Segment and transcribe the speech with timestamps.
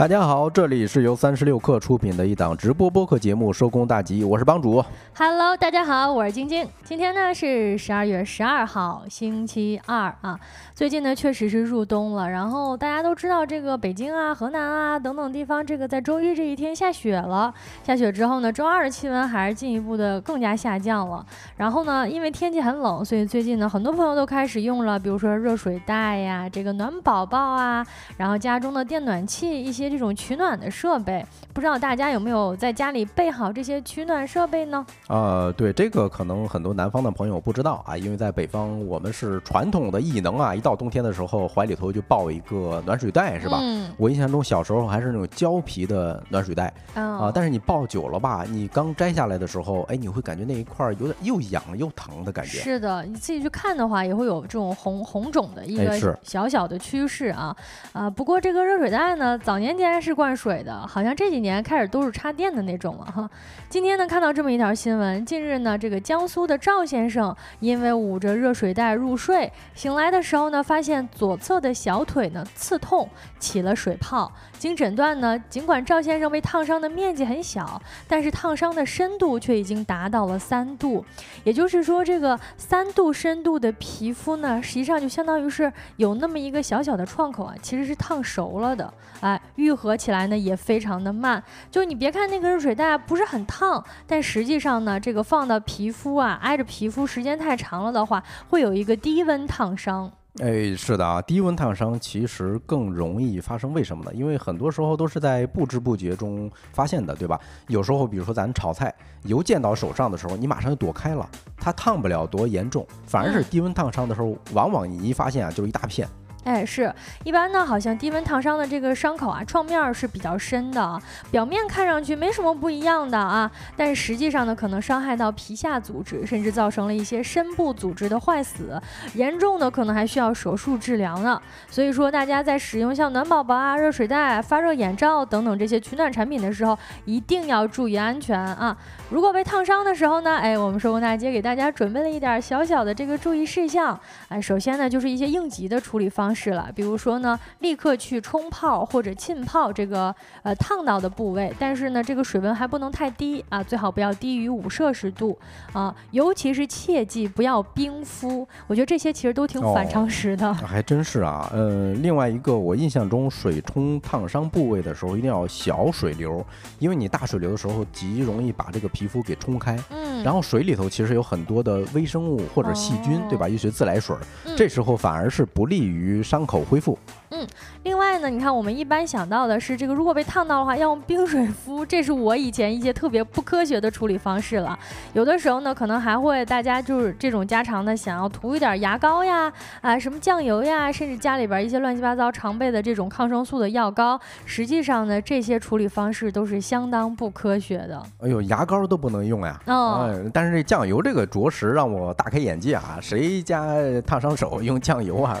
[0.00, 4.82] 大家好，这里是由三十六克出品的一档直播播客节目《收工大吉》，我是帮主。
[5.14, 6.66] Hello，大家好，我是晶晶。
[6.82, 10.40] 今天呢是十二月十二号，星期二啊。
[10.74, 17.52] 最近呢确实是入冬了，然后大家都知道这个北京啊、河南啊等等地方，这个在周一这一天下雪了。
[17.84, 21.22] 下雪之后呢，周二的气温还是进一步的更加下降了。
[21.58, 27.86] 然后呢，因为天气很冷，所以最近呢很多朋友都开始用了，比如说热水袋呀、这个暖宝宝啊，
[28.16, 31.24] 然后家中的电暖器一些这种取暖的设备。
[31.52, 34.86] 不知道大家有没有在家里备好这些取暖设备呢？
[35.08, 43.58] 呃，对这个可能很多南方的朋友不知道啊，因为在北方我们是传统的异能啊，一到冬天的时候怀里头就抱一个暖水袋，是吧？
[43.60, 52.58] 嗯，我印象中小时候还是那种胶皮的暖水袋啊、啊但是你抱久了吧，你刚摘下来的时候，哎，你会感觉那一块儿有点又痒又疼的感觉。
[52.58, 57.56] 是的，你自己去看的话，也会有这种红红肿的一个小小的趋势啊
[57.92, 58.08] 啊！
[58.08, 63.28] 不过这个热水袋呢，早年间是灌水的，好像这几年开始都是插电的那种了哈。
[63.68, 74.32] 今天呢，看到这么一条新闻，近日呢，这个江苏的赵先生因为捂着热水袋入睡，醒来的时候呢，发现左侧的小腿呢刺痛，起了水泡。
[74.60, 81.02] 经诊断呢，尽管赵先生被烫伤的面积很小，但是烫伤的深度却已经达到了三度。
[81.44, 88.92] 也就是说，这个三度深度的皮肤呢，实际上就相当于是有那么一个小小的创口啊，其实是烫熟了的。
[89.20, 91.42] 哎，愈合起来呢也非常的慢。
[91.70, 100.12] 就你别看那个热水袋不是很烫，但实际上呢，这个放到皮肤啊，挨着皮肤时间太长了的话，会有一个低温烫伤。
[100.38, 104.12] 哎，是的啊，低温烫伤其实更容易发生，为什么呢？
[104.14, 107.38] 因为很多时候都是在不知不觉中发现的，对吧？
[107.66, 116.08] 有时候，比如说咱炒菜，油溅到手上的时候，你马上就躲开了，它烫不了多严重，反而是嗯低温烫伤的时候，往往你一发现啊，就是一大片。
[116.44, 128.80] 哎，是一般呢，好像低温烫伤的这个伤口啊，创面是比较深的啊，表面看上去没什么不一样的啊，但是实际上呢，可能伤害到皮下组织，甚至造成了一些深部组织的坏死，
[129.14, 131.40] 严重的可能还需要手术治疗呢。
[131.68, 138.74] 所以说，大家在使用像暖宝宝啊、热水袋、发热眼罩等等这些取暖产品的时候，一定要注意安全啊。
[139.10, 143.98] 如果被烫伤的时候呢，哎，我们收工大街给大家准备了一点小小的这个注意事项。
[144.28, 155.38] 哎，首先呢，就是一些应急的处理方式了，比如说呢，立刻去冲泡或者浸泡这个呃烫到的部位，但是呢，这个水温还不能太低啊，最好不要低于五摄氏度
[155.72, 158.46] 啊，尤其是切记不要冰敷。
[158.66, 160.52] 我觉得这些其实都挺反哦常识的。
[160.54, 166.44] 还真是啊，呃，另外一个我印象中水冲烫伤部位的时候一定要小水流，
[166.78, 169.78] 因为你大水流的时候极容易把这个皮肤给冲开。
[169.90, 173.48] 嗯，然后水里头其实有很多的微生物或者细菌，对吧？
[173.48, 174.14] 一些自来水
[174.56, 176.98] 这时候反而是不利于伤口恢复。
[177.32, 177.46] 嗯
[177.84, 184.78] 另外呢，你看我们一般想到的是这个，如果被烫到的话，要用冰水敷，这是我以前一些特别不科学的处理方式了。
[185.14, 189.50] 有的时候呢，可能还会大家就是这种家常的，想要涂一点牙膏呀，
[189.80, 198.02] 啊什么酱油呀，甚至家里边一些乱七八糟常备的这种抗生素的药膏，实际上呢，这些处理方式都是相当不科学的。
[198.18, 199.58] 哎呦，牙膏都不能用呀！
[199.66, 202.98] 哦，哎，但是这酱油这个着实让我大开眼界啊！
[203.00, 203.72] 谁家
[204.04, 205.38] 烫伤手用酱油啊？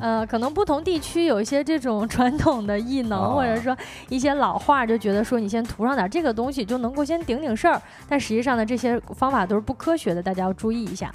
[0.00, 3.76] 呃，可能不同地区有一些这种传统的异能，啊或者说
[4.08, 11.12] 一些老话，就觉得说你先涂上点这个东西就能够先顶顶事儿，但实际上呢，这些方法都是不科学的，大家要注意一下。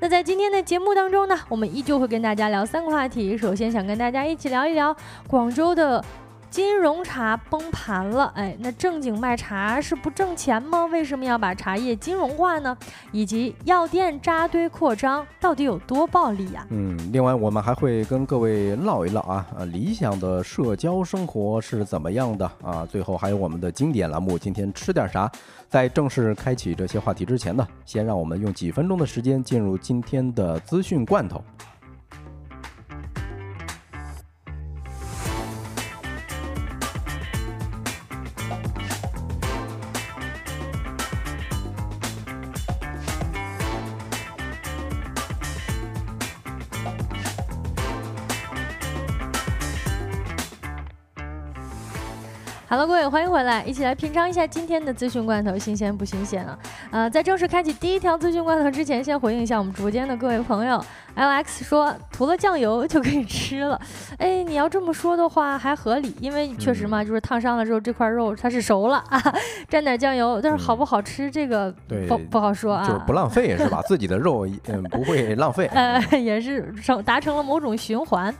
[0.00, 3.36] 那在今天的节目当中呢，我们依旧会跟大家聊三个话题。
[3.36, 4.94] 首先想跟大家一起聊一聊
[5.26, 6.04] 广州的。
[6.52, 10.84] 金融茶崩盘了，哎，那正经卖茶是不挣钱吗？
[10.84, 12.76] 为什么要把茶叶金融化呢？
[13.10, 22.84] 以及药店扎堆扩张到底有多暴利呀、嗯，另外我们还会跟各位唠一唠啊，呃，理想的社交生活是怎么样的啊？
[22.84, 25.32] 最后还有我们的经典栏目，今天吃点啥？
[25.70, 31.42] 在正式开启这些话题之前呢，先让我们用几分钟的时间进入今天的资讯罐头。
[52.72, 56.58] 好了，各位，欢迎回来，一起来品尝一下今天的资讯罐头，新鲜不新鲜啊？
[56.90, 60.82] 呃，在正式开启第一条资讯罐头之前，先回应一下我们直播间的各位朋友。
[61.14, 63.78] LX 说涂了酱油就可以吃了，
[64.16, 69.20] 哎，你要这么说的话还合理，因为确实嘛，就是烫伤了之后这块肉它是熟了啊，
[69.70, 71.70] 蘸点酱油，但是好不好吃这个
[72.08, 73.82] 不不好说啊，就是不浪费是吧？
[73.86, 78.34] 自己的肉嗯不会浪费，呃也是成达成了某种循环。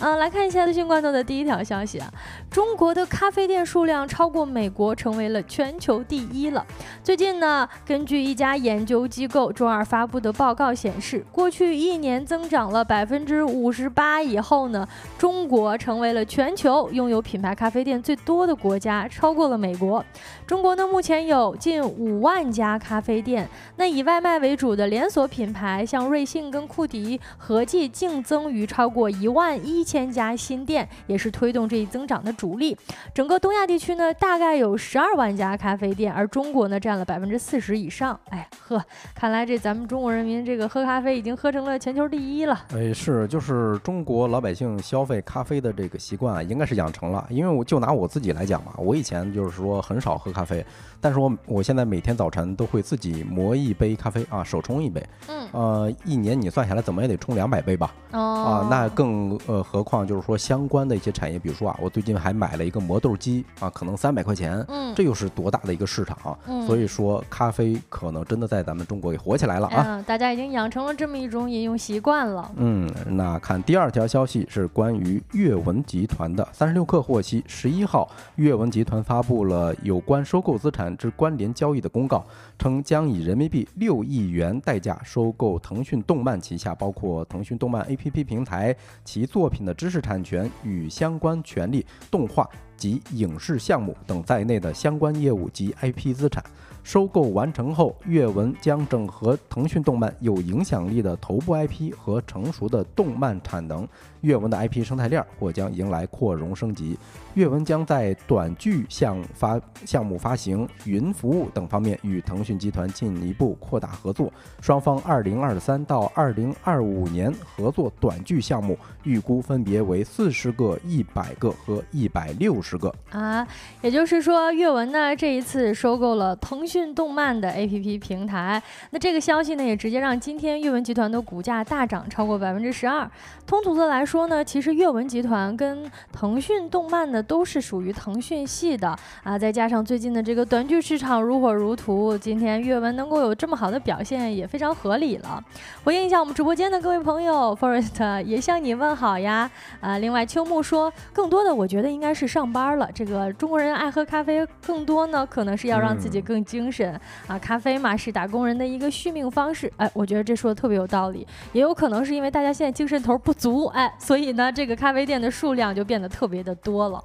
[0.00, 2.08] 嗯，来看一下最新罐头的第一条消息啊，
[2.48, 6.64] 中国的咖啡店数量超过美国，成为了全球第一了。
[7.02, 14.86] 最近呢，根据一家研究机构周二发布的报告显示，过去一年增长了百分之五十八以后呢，
[15.18, 20.04] 中国成为了全球拥有品牌咖啡店最多的国家，超过了美国。
[20.46, 29.87] 中国呢，目前有近五万家咖啡店，那以外卖为主的连锁品牌，像瑞幸跟库迪，合计净增于超过一万一。
[29.88, 32.76] 千家新店也是推动这一增长的主力。
[33.14, 38.20] 整个东亚地区呢，大概有十二万家咖啡店，而中国呢占了百分之四十以上。
[38.28, 42.66] 哎呵，看来这咱们中国人民这个喝咖啡已经喝成了全球第一了。
[42.74, 47.26] 哎，是，就是中国老百姓消费咖啡的这个习惯啊，应该是养成了。
[47.30, 50.62] 因为我就拿我自己来讲嘛，我以前就是说很少喝咖啡，
[51.00, 55.06] 但是我我现在每天早晨都会自己磨一杯咖啡啊，手冲一杯。
[55.28, 57.94] 嗯，呃，一年你算下来怎么也得冲两百杯吧？
[58.10, 59.64] 哦，啊，那更呃。
[59.68, 66.38] 何况就是说相关的一些产业，比如说啊，我最近还买了一个磨豆机啊，可能三百块钱，嗯，这又是多大的一个市场啊！
[66.66, 70.02] 所以说咖啡可能真的在咱们中国给火起来了啊！
[70.06, 72.50] 大家已经养成了这么一种饮用习惯了。
[72.56, 76.48] 嗯，那看第二条消息是关于阅文集团的。
[76.50, 82.26] 三十六氪获悉，十一号阅文集团发布了有关收购资产之关联交易的公告，
[82.58, 88.74] 称将以人民币六亿元代价收购腾讯动漫旗下包括腾讯动漫 APP 平台
[89.04, 89.58] 其作品。
[89.68, 96.42] 的知识产权与相关权利、动画及影视项目等在内的相关业务及 IP 资产。
[96.88, 103.86] 收购完成后，阅文将整合腾讯动漫有影响力的头部 IP 和成熟的动漫产能，
[104.22, 106.98] 阅文的 IP 生态链或将迎来扩容升级。
[107.34, 114.32] 阅文将在短剧项发项目发行、云服务等方面与腾讯集团进一步扩大合作。
[114.62, 122.90] 双方2023到2025年合作短剧项目预估分别为四十个、一百个和一百六十个。
[123.10, 123.46] 啊，
[123.82, 126.77] 也就是说，阅文呢这一次收购了腾讯。
[126.78, 133.10] 讯动漫的 APP 平台，那这个消息呢，也直接让今天阅文集团的股价大涨超过百分之十二。
[133.44, 145.42] 通俗的来说呢，其实阅文集团跟腾讯动漫呢都是属于腾讯系的啊，再加上最近的这个短剧市场如火如荼，今天阅文能够有这么好的表现也非常合理了。
[145.82, 149.50] 回应一下我们直播间的各位朋友，Forest 也向你问好呀
[149.80, 149.98] 啊！
[149.98, 152.88] 另外秋木说，更多的我觉得应该是上班了。
[152.94, 156.67] 这个中国人爱喝咖啡，更多呢可能是要让自己更精。
[156.68, 167.02] 精神啊，咖啡嘛是打工人的一个续命方式，哎，我觉得这说的特别有道理，也有可能是因为大家现在精神头不足，哎，所以呢，这个咖啡店的数量就变得特别的多了。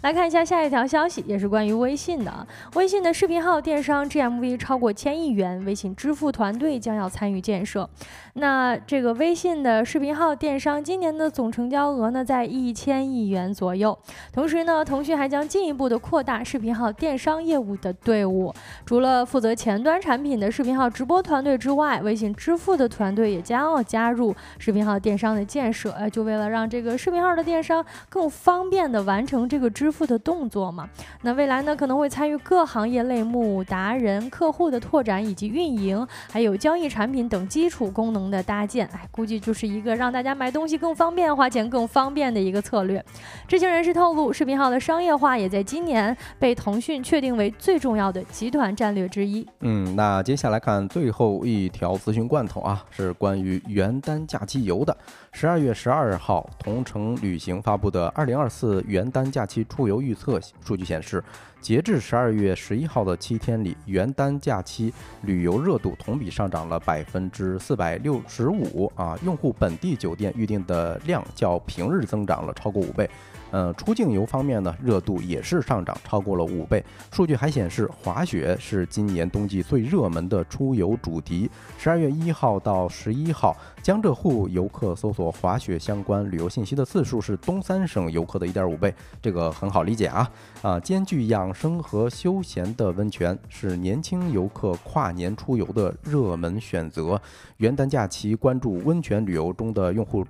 [0.00, 2.44] 来看一下下一条消息，也是关于微信的。
[2.74, 7.88] 微信的视频号电商 GMV 超过千亿元，微信支付团队将要参与建设。
[8.34, 13.96] 那这个微信的视频号电商今年的总成交额呢，在一千亿元左右。
[14.32, 18.52] 同时呢，腾讯还将进一步的扩大视频号电商业务的队伍。
[18.92, 25.92] 除了负责前端产品的视频号直播团队之外，微信支付的团队也将要加入视频号电商的建设。
[25.92, 29.90] 哎，就为了让这个视频号的电商更方便的完成这个支。
[29.90, 30.88] 付的动作嘛，
[31.20, 38.86] 那未来呢可能会参与各行业类目达人客户的拓展以及运营，还有交易产品等基础功能的搭建。
[38.94, 43.02] 哎，估计就是一个让大家买东西更方便、花钱更方便的一个策略。
[43.46, 49.46] 知情人士透露，视频号的商业化也在今年被腾讯确定为最重要的集团战略之一。
[49.60, 54.96] 嗯，那接下来看最后一条资讯罐头啊，是关于元旦假期游的。
[55.30, 61.22] 十二月十二号，同程旅行发布的二零二四元旦假期出游预测数据显示，
[61.60, 73.08] 截至十二月十一号的七天里，元旦假期旅游热度同比上涨了百分之四百六十五啊，用户本地酒店预订的量较平日增长了超过五倍。
[73.52, 76.82] 呃，出境游方面呢，热度也是上涨超过了五倍。
[77.12, 81.50] 数据还显示，滑雪是今年冬季最热门的出游主题。
[81.76, 90.30] 十二月一号到十一号，江浙沪游客搜索滑雪相关旅游信息的次数是东三省游客的一点五倍，这个很好理解啊。
[90.62, 97.20] 啊，兼具养生和休闲的温泉是年轻游客跨年出游的热门选择。
[97.58, 100.24] 元旦假期关注温泉旅游中的用户。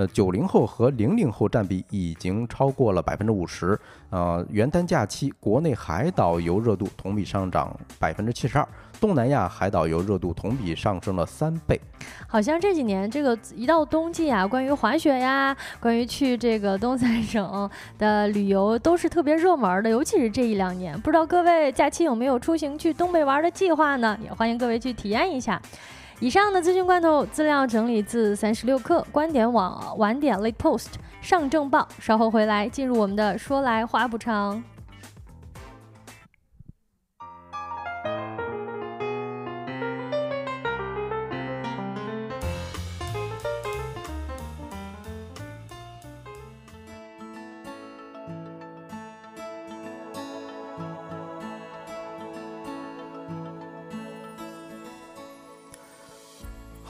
[0.00, 3.78] 呃，九零后和零零后占比已经超过了百分之五十。
[4.08, 8.66] 呃，元旦假期国内海岛游热度同比上涨百分之七十二，
[8.98, 11.78] 东南亚海岛游热度同比上升了三倍。
[12.26, 20.98] 好像这几年这个一到冬季啊，关于滑雪呀，关于去这个东三省的旅游都是特别热门的，尤其是这一两年。
[20.98, 24.18] 不知道各位假期有没有出行去东北玩的计划呢？
[24.24, 25.60] 也欢迎各位去体验一下。
[26.20, 30.88] 以上的资讯罐头资料整理自三十六氪、观点网、晚点 Late Post、
[31.22, 31.88] 上证报。
[31.98, 34.62] 稍后回来进入我们的说来话不长。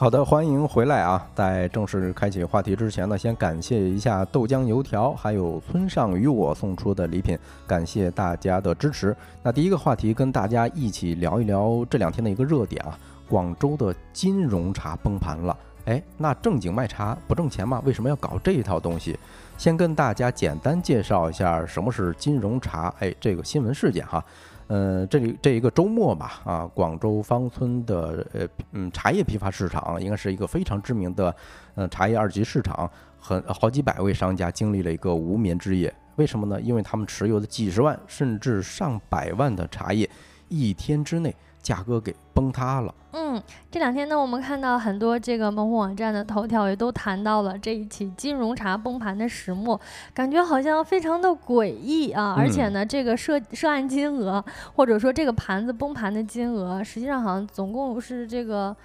[0.01, 1.23] 好的，欢迎回来啊！
[1.35, 9.15] 在正式开启话题之前呢，先感谢一下豆浆油条，还有村上与我送出的礼品，感谢大家的支持。
[9.43, 12.97] 那第一个话题跟大家一起聊一聊这两天的一个热点啊，
[13.29, 15.55] 广州的金融茶崩盘了。
[15.85, 17.79] 哎，那正经卖茶不挣钱吗？
[17.85, 19.15] 为什么要搞这一套东西？
[19.55, 22.91] 先跟大家简单介绍一下什么是金融茶。
[22.97, 24.23] 哎，这个新闻事件哈。
[24.73, 31.35] 嗯，这里这一个周末吧，啊，广州芳村的呃嗯茶叶批发市场应该是一个非常知名的
[31.75, 35.93] 嗯茶叶二级市场，很好几百位商家经历了一个无眠之夜。
[36.15, 36.61] 为什么呢？
[36.61, 40.09] 因为他们持有的几十万甚至上百万的茶叶，
[40.47, 42.95] 一天之内价格给崩塌了。
[43.13, 49.79] 嗯，这两天呢，我们看到很多这个门户网站的头条也都谈到了这一起金融茶崩盘的始末，
[50.13, 52.35] 感觉好像非常的诡异啊！
[52.37, 54.43] 而且呢，这个涉涉案金额
[54.75, 58.75] 或者说这个盘子崩盘的金额，实际上好像总共是这个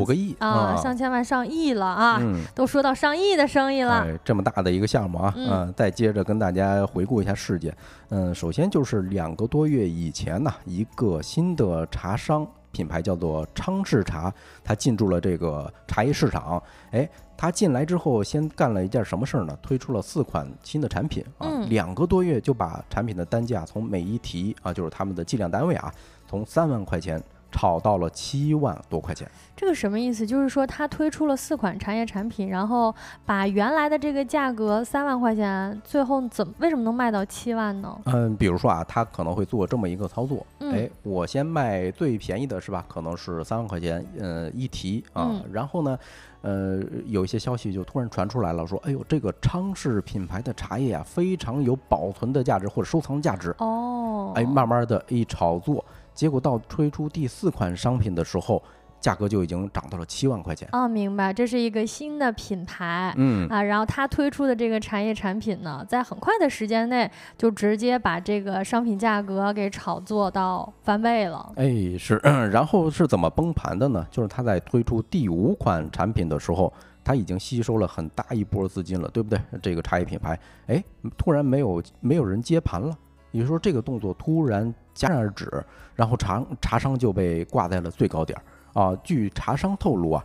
[0.00, 2.20] 五个亿啊，上千万上亿了啊！
[2.54, 5.32] 都说到上亿的生意了，这么大的一个项目啊！
[5.36, 7.72] 嗯，再接着跟大家回顾一下事件。
[8.08, 12.46] 嗯，首先就是两个多月以前呢，一个新的茶商。
[12.76, 14.30] 品牌叫做昌氏茶，
[14.62, 16.62] 它进驻了这个茶叶市场。
[16.90, 19.58] 哎，它进来之后，先干了一件什么事儿呢？
[19.62, 25.90] 推出了四款新的产品啊，两个多月就把产品的单价从每一提啊，就是他们的计量单位啊，
[26.28, 27.22] 从三万块钱。
[27.50, 29.26] 炒到了七万多块钱，
[29.56, 30.26] 这个什么意思？
[30.26, 37.98] 就是说他推出了四款茶叶产品，然后把原来的这个价格三万块钱，最后怎么为什么能卖到七万呢？
[38.04, 42.84] 嗯，比如说啊，他可能会做这么一个操作，哎，我先卖最便宜的是吧？
[42.88, 45.98] 可能是三万块钱，呃，一提啊，然后呢，
[46.42, 55.82] 呃，有一些消息就突然传出来了，说，哎呦，这个昌氏品牌的茶叶啊，非常有保存的价值或者收藏价值哦，哎，慢慢的一炒作。
[56.16, 58.60] 结果到推出第四款商品的时候，
[58.98, 60.66] 价格就已经涨到了七万块钱。
[60.72, 71.52] 哦，明白，这是一个新的品牌，嗯啊，然后它推出的这个茶叶产品呢，在很快的时间内就直接把这个商品价格给炒作到翻倍了。
[71.56, 72.16] 哎，是，
[72.50, 74.04] 然后是怎么崩盘的呢？
[74.10, 76.72] 就是它在推出第五款产品的时候，
[77.04, 79.38] 它已经吸收了很大一波资金了，对不对？
[79.62, 80.82] 这个茶叶品牌，哎，
[81.18, 82.96] 突然没有没有人接盘了。
[83.32, 85.62] 也就是说，这个动作突然戛然而止，
[85.96, 88.96] 然后茶茶商就被挂在了最高点儿啊。
[89.02, 90.24] 据茶商透露啊，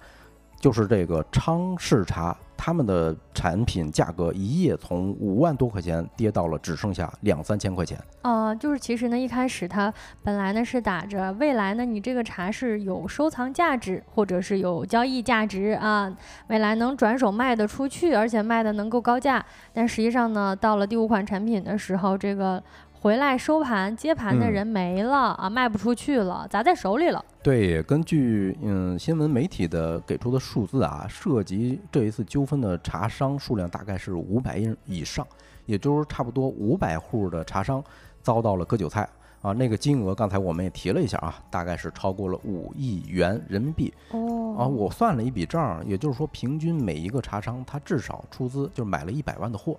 [0.59, 7.97] 就是这个昌氏茶，他们的产品价格一夜从五万多块钱跌到了只剩下两三千块钱。
[8.21, 9.91] 啊，就是其实呢，一开始它
[10.23, 16.15] 本来呢是打着未来呢，你这个茶是有收藏价值，或者是有交易价值啊，
[16.47, 19.43] 未来能转手卖得出去，而且卖的能够高价。
[19.73, 22.61] 但实际上呢，到了第五款产品的时候，这个。
[23.01, 27.25] 回来收盘接盘的人没了啊，卖不出去了，砸在手里了。
[27.41, 35.25] 对，根据嗯新闻媒体的给出的数字啊，涉及这一次纠纷的茶商数量大概是五百人以上，
[35.65, 37.83] 也就是差不多五百户的茶商
[38.21, 39.09] 遭到了割韭菜
[39.41, 39.51] 啊。
[39.51, 43.91] 那个金额刚才我们也提了一下啊，大概是超过了五亿元人民币。
[44.11, 49.75] 哦，啊，我算了一笔账，也就是说平均每一个茶商他至少出资就是买了一百万的货。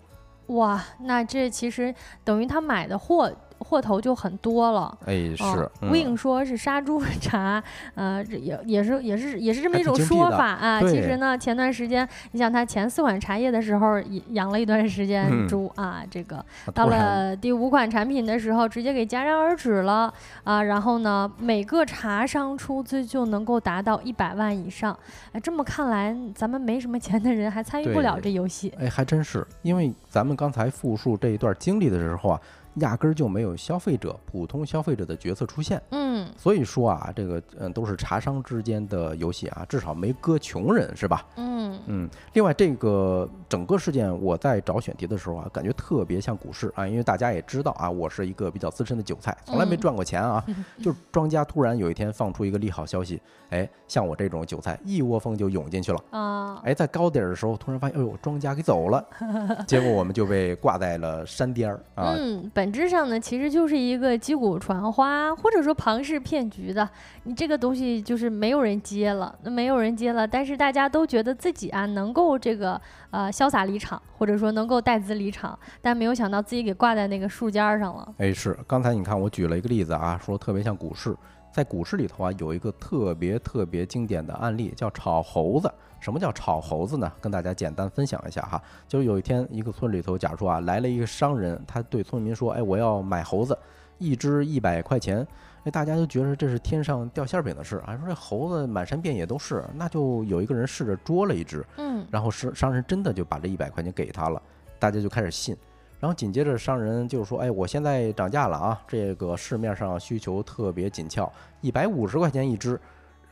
[0.46, 1.94] 哇，那这其实
[2.24, 3.32] 等于他买的货。
[3.62, 7.62] 货头就很多了，哎，是，不硬说是杀猪 茶，
[7.94, 10.80] 呃，也也是也是也是这么一种说法啊。
[10.80, 14.00] 其实呢，前段时间，你想他前四款茶叶的时候
[14.30, 20.12] 养了一段时间猪啊，这个到了第五款产品的时候，直接给戛然而止了
[20.44, 20.62] 啊。
[20.62, 24.98] 然后呢，每个茶商出资就能够达到一百万以上，
[25.32, 28.72] 哎，这么看来，咱们没什么钱的人还参与不了这游戏。
[28.78, 32.40] 哎，还真是，因为咱们刚才复述这一段经历的时候啊。
[32.76, 41.24] 压根儿就没有消费者、普通消费者的角色出现，嗯，所以说啊，这个嗯都是茶商之间的游戏啊，至少没割穷人，是吧？
[41.36, 41.52] 嗯。
[41.62, 50.44] 嗯嗯，另外这个整个事件，我在找选题的时候啊，感觉特别像股市啊，因为大家也知道啊，我是一个比较资深的韭菜，从来没嗯赚过钱啊。
[50.82, 56.04] 就是庄家突然有一天放出一个利好消息，哎，像我这种韭菜一窝蜂就涌进去了。
[56.10, 59.04] 啊，哎，在高点儿的时候，突然发现，哎呦，庄家给走了，
[59.66, 62.14] 结果我们就被挂在了山巅儿啊。
[62.18, 66.88] 嗯，本质上呢，其实就是一个击鼓传花，或者说庞氏骗局的。
[67.24, 78.14] 你这个东西就是没有人接了，那没有人接了，但是大家都觉得自己啊能够这个呃潇洒离场，或者说能够带资离场，但没有想到自己给挂在那个树尖儿上了。
[78.18, 81.16] 哎，是，刚才你看我举了一个例子啊，说特别像股市，
[81.52, 85.68] 在股市里头啊，有一个特别特别经典的案例，叫炒猴子。
[86.02, 87.10] 什么叫炒猴子呢？
[87.20, 93.56] 跟大家简单分享一下哈，就是有一天一个村里头，假如说啊来了一个商人，他对村民说，哎，我要买猴子，
[93.98, 95.24] 一只一百块钱。
[95.62, 104.42] 哎，大家都觉得这是天上掉馅饼的事啊，说这猴子满山遍野都是，那就有一个人试着捉了一只，嗯然后商商人真的就把这一百块钱给他了，
[104.80, 105.56] 大家就开始信。
[106.00, 112.76] 然后紧接着商人就说：“哎，我现在涨价了啊，这个市面上需求特别紧俏，一百五十块钱一只。”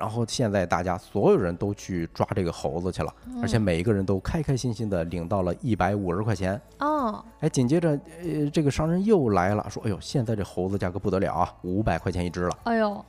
[0.00, 6.60] 然后现在大家所有人都去抓这个猴子去了，而且嗯每一个人都开开心心的领到了一百五十块钱。
[6.78, 7.90] 哦，哎，紧接着
[8.22, 12.56] 呃，这个商人又来了，说：“哎呦，现在这猴子价格不得了啊，五百块钱一只了。
[12.64, 13.04] 哎呦，”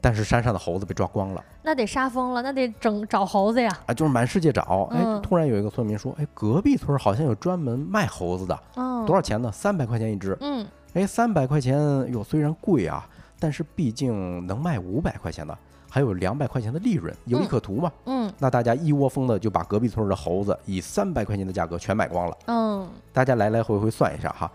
[0.00, 1.44] 但是山上的猴子被抓光了。
[1.62, 3.70] 那得杀疯了，那得整找猴子呀。
[3.84, 9.52] 啊，就是满世界找，哎，嗯突然有一个村民说，哎，隔壁村好像有专门卖猴子的，嗯，多少钱呢？
[9.52, 10.34] 三百块钱一只。
[10.40, 11.78] 嗯哎，三百块钱
[12.12, 13.06] 哟，虽然贵啊，
[13.38, 15.56] 但是毕竟能卖五百块钱的，
[15.90, 17.92] 还有两百块钱的利润，有利嗯可图嘛。
[18.06, 22.36] 嗯那大家一窝蜂的就把隔壁村的猴子以三百块钱的价格全买光了。
[22.46, 24.50] 嗯，大家来来回回算一下哈，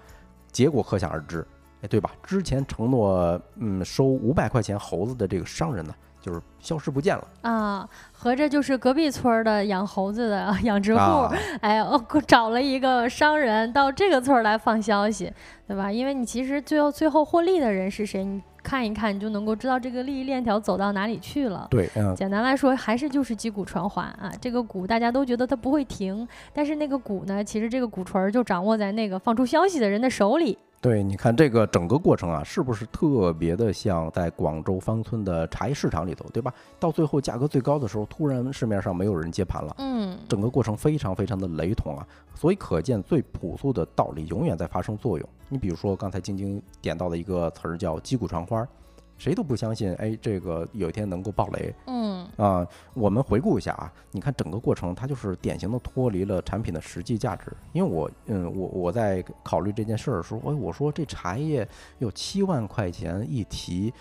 [0.52, 1.46] 结果可想而知，
[1.82, 2.10] 哎，对吧？
[2.24, 11.34] 之前承诺嗯收五百块钱猴子的这个商人呢，就是消失不见了啊，合着就是隔壁村儿的养猴子的 养殖户，啊。
[11.62, 15.32] 哎，我找了一个商人到这个村儿来放消息，
[15.68, 15.92] 对吧？
[15.92, 21.68] 因为你其实最后最后获利的人是谁，你看一看，你就能够知道这个利益链条走到哪里去了。
[21.70, 24.32] 对，嗯，简单来说，还是就是击鼓传花啊。
[24.42, 30.58] 这个鼓大家都觉得它不会停，但是那个鼓呢，其实这个鼓槌儿就掌握在那个放出消息的人的手里。
[30.86, 36.54] 对，你看这个整个过程啊，是不是特别的像在广州芳村的茶叶市场里头，对吧？
[36.80, 42.08] 到最后价格最高的时候，突然市面上没有人接盘了，嗯整个过程非常非常的雷同啊。
[42.36, 45.28] 所以可见最朴素的道理永远在发生作用。
[45.50, 48.64] 你比如说刚才晶晶点到的一个词儿叫击鼓传花，
[49.18, 51.74] 谁都不相信，哎，这个有一天能够爆雷。
[51.88, 57.52] 嗯啊，我们回顾一下啊，你看整个过程，它就是典型的脱离了产品的实际价值。
[57.72, 61.68] 因为我，嗯，我我在考虑这件事儿的时候，哎，我说这茶叶
[62.00, 63.94] 有七万块钱一提，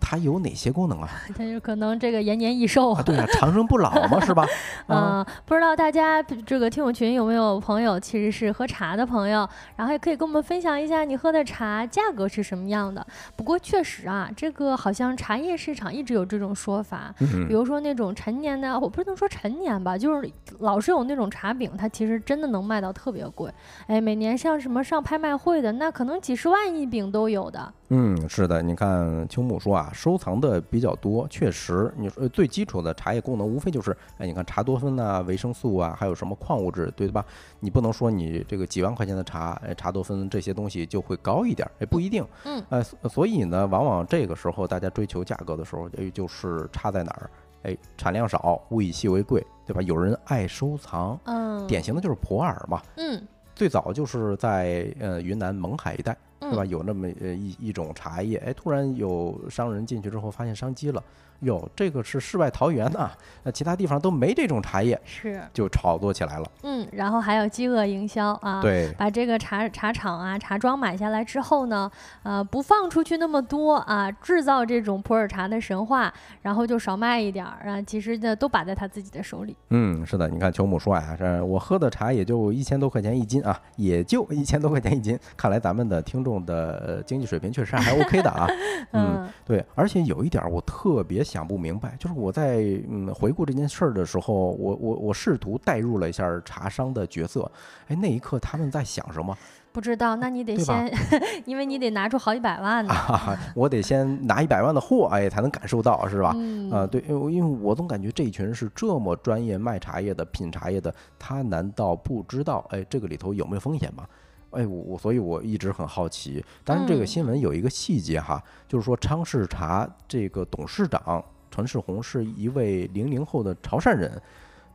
[0.00, 1.08] 它有哪些功能啊？
[1.36, 4.46] 它有可能这个延年益寿啊，对啊，长生不老嘛，是吧？
[4.86, 13.06] 啊，嗯，不知道大家这个听友群有没有朋友其实是喝茶的朋友，然后也可以跟我们分享一下你喝的茶价格是什么样的。
[13.36, 20.30] 不过确实啊，这个好像茶叶市场一直有这种说法，比嗯，如说那种陈年的，我不能说陈年吧，就是
[20.60, 23.52] 老是有那种茶饼，它其实真的能卖到特别贵。
[23.86, 27.72] 哎，每年像什么上拍卖会的，那可能几十万一饼都有的。
[27.90, 37.24] 嗯，是的，你看秋木说啊，收藏的比较多，确实，你说呃最基础的茶叶功能无非就是，哎，你看茶多酚呐、维生素啊，还有什么矿物质，对吧？
[37.60, 42.26] 你不能说你这个几万块钱的茶，哎，茶多酚这些东西就会高一点儿，哎，不一定。
[42.44, 47.30] 嗯，呃，所所以呢，往往这个时候大家追求价格的时候，哎，就是差在哪儿？
[47.64, 49.82] 哎，产量少，物以稀为贵，对吧？
[49.82, 52.80] 有人爱收藏，嗯，典型的就是普洱嘛。
[52.96, 53.20] 嗯，
[53.52, 56.64] 最早就是在呃云南勐海一带，嗯对吧？
[56.64, 61.02] 有那么呃一一种茶叶，哎，突然有商人进去之后发现商机了，
[61.40, 63.10] 哟，这个是世外桃源呐、
[63.42, 66.50] 那其他地方都没这种茶叶，是，就炒作起来了。
[66.62, 71.90] 嗯，然后还有饥饿营销啊，对，把这个茶茶厂啊、茶庄买下来之后呢，
[72.22, 77.80] 呃，不放出去那么多啊，制造这种普洱茶的神话，然后就少卖一点儿啊。
[77.82, 79.56] 其实呢，都把在他自己的手里。
[79.70, 85.18] 嗯，是的，你看裘母说啊，这我喝的茶也就一千多块钱一斤啊，也就一千多块钱一斤。
[85.36, 88.46] 看来咱们的听众的呃经济水平确实还 OK 的啊。
[88.92, 97.50] 嗯，嗯对，而且有一点我特别想不明白，就是我在嗯回顾这件事儿的时候，我我我试图代入了一下茶商的角色，
[97.86, 99.36] 哎，那一刻他们在想什么
[99.70, 100.90] 不知道，那你得先，
[101.44, 102.92] 因为你得拿出好几百万呢。
[102.92, 103.38] 啊？
[103.54, 106.32] 我得先拿一百万的货，哎，才能感受到，是吧？
[106.36, 114.04] 嗯啊，对，因为因为我总感觉这一群人是这么专业卖茶叶的、品茶叶的，他难道不知道哎这个里头有没有风险吗？
[114.50, 116.44] 哎，我我所以我一直很好奇。
[116.64, 124.20] 但是，这个嗯新闻有一个细节哈，就是说昌市茶这个董事长陈世红是一位零零后的潮汕人，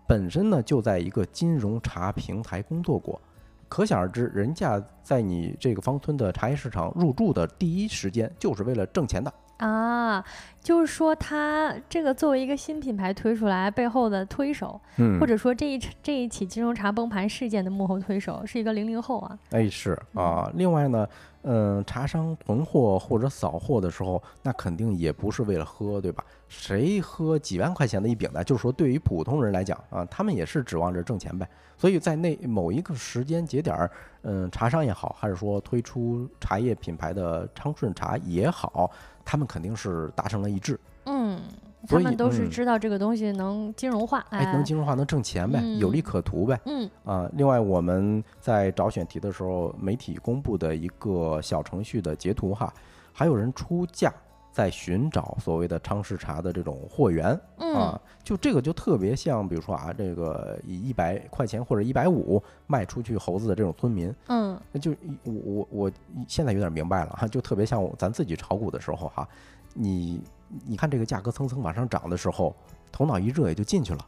[0.07, 3.19] 本身呢就在一个金融茶平台工作过，
[3.67, 9.33] 可想而知，人家在你这个方村的茶叶市场入驻的第一时间就是为了挣钱的。
[9.63, 10.23] 啊，
[10.61, 19.39] 就是说他这个作为一个新品牌推出来背后的推手，嗯或者说这一这一起金融茶崩盘事件的幕后推手是一个零零后啊。
[19.51, 21.07] 哎是啊，另外呢，
[21.43, 26.25] 嗯，茶商囤货或者扫货的时候，那肯定也不是为了喝，对吧？
[26.49, 28.43] 谁喝几万块钱的一饼呢？
[28.43, 31.47] 就是说，对于普通人来讲啊，他们也是指望着挣钱呗。
[31.75, 38.89] 所以在那某一个时间节点儿，嗯，茶商也好，还是说推出茶叶品牌的昌顺茶也好，
[39.25, 40.79] 他们肯定是达成了一致。
[41.05, 41.41] 嗯，
[41.87, 46.59] 他们都是嗯知道这个东西能金融化，哎，能金融化，能挣钱呗，有利可图呗。
[46.65, 52.73] 嗯啊，另外我们在找选题的时候，媒体公布的一个小程序的截图哈，
[53.11, 54.13] 还有人出价
[54.53, 57.73] 在寻找所谓的昌氏茶的这种货源嗯。
[57.75, 64.57] 啊，就这个就特别像，比如说啊，这个以一百块钱或者一百五卖出去猴子的这种村民，嗯。
[64.71, 65.91] 那就一我我我
[66.27, 69.27] 现在有点明白了哈，就特别像咱自己炒股的时候哈，
[69.73, 70.21] 你
[70.65, 72.55] 你看这个价格蹭蹭往上涨的时候，
[72.91, 74.05] 头脑一热也就进去了，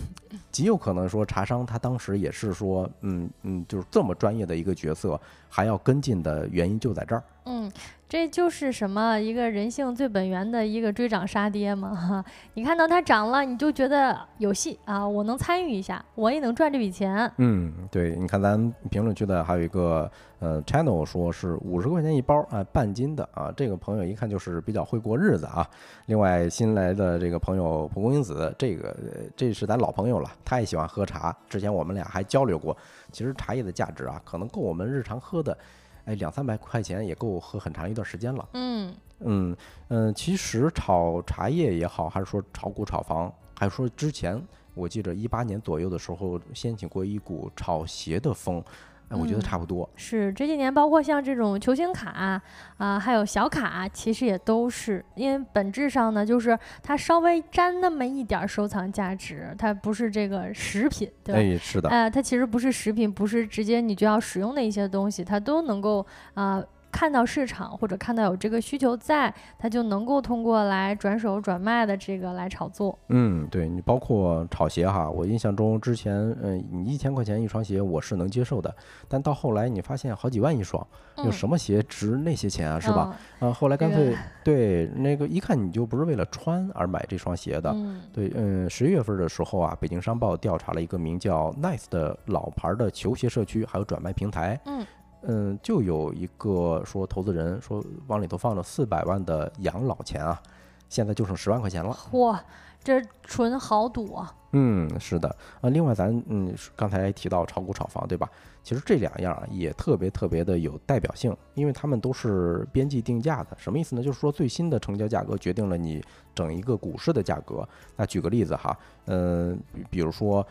[0.54, 7.24] 极有可能说茶商他当时也是说，嗯嗯，就是这么专业的一个角色，还要跟进的原因就在这儿。
[7.46, 7.70] 嗯，
[8.08, 12.24] 这就是什么一个人性最本源的一个追涨杀跌嘛哈。
[12.54, 17.30] 你看到它涨了，你就觉得有戏啊，我能参与一下，我也能赚这笔钱。
[17.38, 25.68] 嗯，对，你看咱评论区的还有一个呃 channel 说是五十块钱一包啊、半斤的啊，这个朋友一看就是比较会过日子啊。
[26.06, 32.76] 另外新来的这个朋友蒲公英子，这个呃这是咱老朋友了，他也喜欢喝茶，之前我们俩还交流过。
[33.10, 35.56] 其实茶叶的价值啊，可能够我们日常喝的，
[36.04, 38.48] 哎两三百块钱也够喝很长一段时间了。
[38.52, 39.56] 嗯嗯
[39.88, 44.40] 嗯，其实炒茶叶也好，还是说炒股炒房，还是说之前
[44.74, 48.62] 我记着一八年左右的时候掀起过一股炒鞋的风，
[49.08, 49.88] 哎，我觉得嗯差不多。
[49.96, 52.40] 是这几年，包括像这种球星卡
[52.78, 61.40] 啊、还有小卡，其实也都是因为本质上呢，就是它稍微沾那么一点儿收藏价值，它不是这个食品，对吧？
[61.40, 66.62] 哎，是的，呃，它其实不是食品，不是直接你就要使用的一些东西，它都能够啊、
[66.94, 72.96] 看到市场或者看到有这个需求在，他就能够通过来转手转卖的这个来炒作。
[73.08, 78.72] 嗯，对你包括炒鞋哈，我印象中之前，嗯，你一千块钱一双鞋我是能接受的，
[79.08, 83.12] 但到后来你发现好几万一双，有嗯什么鞋值那些钱啊，是吧？
[83.40, 83.50] 嗯？
[83.50, 94.60] 啊，后来干脆对那个一看你就不是为了穿而买这双鞋的，嗯对，嗯，十一月份的时候啊，北京商报调查了一个名叫 Nice 的老牌的球鞋社区，还有转卖平台。
[94.66, 94.86] 嗯
[95.26, 100.40] 嗯，就有一个说投资人说往里头放了四百万的养老钱啊，
[100.88, 101.96] 现在就剩十万块钱了。
[102.10, 102.38] 嚯，
[102.82, 104.34] 这纯豪赌啊！
[104.52, 105.28] 嗯，是的，
[105.60, 108.30] 啊，另外咱嗯刚才提到炒股炒房，对吧？
[108.62, 113.56] 其实这两样啊也特别特别的有代表性，因为他们都是边际定价的。
[113.58, 114.02] 什么意思呢？
[114.02, 116.02] 就是说最新的成交价格决定了你
[116.34, 117.68] 整一个股市的价格。
[117.96, 120.46] 那举个例子哈，嗯，比比如说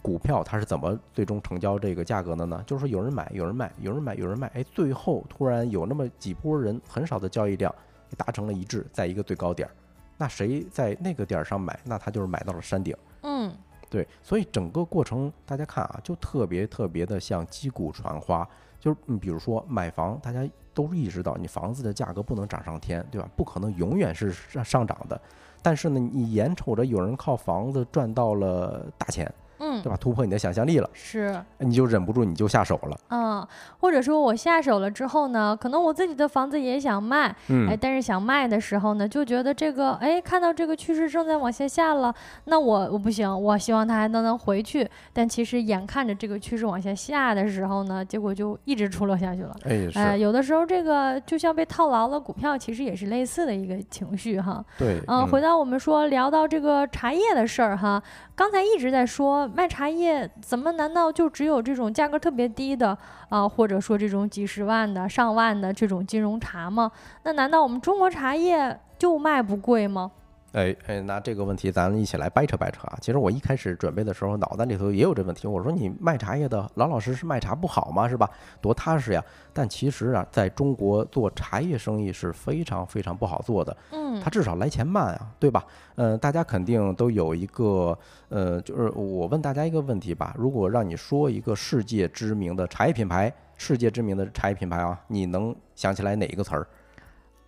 [0.00, 2.62] 股票它是怎么最终成交这个价格的呢？
[2.66, 7.74] 就是说有人买，有人卖，有人买，有人卖，哎，最后突然有那么几波人，很少的交易量
[8.16, 9.68] 达成了一致，在一个最高点。
[10.16, 12.96] 那谁在那个点上买，那他就是买到了山顶。
[13.22, 13.52] 嗯
[13.90, 18.46] 对，所以整个过程大家看啊，就特别特别的像击鼓传花。
[18.80, 23.28] 就是你，比如说买房，大家都意识到你房子的价格不能涨上天，对吧？
[23.36, 25.20] 不可能永远是上上涨的。
[25.62, 29.96] 但是呢，你眼瞅着有人靠房子赚到了大钱，嗯对，吧？
[30.00, 31.40] 突破你的想象力了，是。
[31.58, 32.96] 你就忍不住你就下手了。
[33.10, 33.46] 嗯，
[33.80, 44.88] 或者说我下手了之后呢，可能我自己的房子也想卖，嗯哎，嗯，但是想卖的时候呢，就觉得这个，哎，看到这个趋势正在往下下了，那我我不行，我希望它还能能回去。
[45.12, 49.54] 但其实眼看着这个趋势往下下的时候呢，结果就一直出落下去了。
[49.64, 54.64] 哎，哎，有的时候这个就像被套牢了，股票其实也是类似的一个情绪哈。
[54.78, 58.02] 对，嗯，回到我们说聊到这个茶叶的事儿哈，
[58.34, 62.96] 刚才一直在说卖茶叶，怎么难道就只有这种价格特别低的
[63.28, 66.90] 啊、或者说这种几十万的、上万的这种金融茶吗？
[67.24, 70.10] 那难道我们中国茶叶就卖不贵吗？
[70.52, 72.98] 哎哎，那这个问题咱一起来掰扯掰扯啊。
[73.02, 75.46] 其实我一开始准备的时候，脑袋里头也有这问题。
[75.46, 78.08] 我说你卖茶叶的，老老实实卖茶不好吗？
[78.08, 78.28] 是吧？
[78.60, 79.22] 多踏实呀。
[79.52, 83.76] 但其实啊，在中国做茶叶生意是非常非常不好做的。
[83.92, 85.64] 嗯它至少来钱慢啊，对吧？
[85.96, 87.96] 呃，大家肯定都有一个
[88.30, 96.66] 呃，就是我问大家一个问题吧：如果让你说一个世界知名的茶叶品牌，世界知名的茶叶品牌啊，你能想起来哪一个词儿？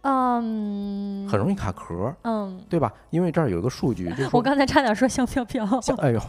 [0.03, 2.91] 嗯，很容易卡壳，嗯，对吧？
[3.11, 6.21] 因为这儿有一个数据，就是我刚才差点说香飘飘，像哎呦，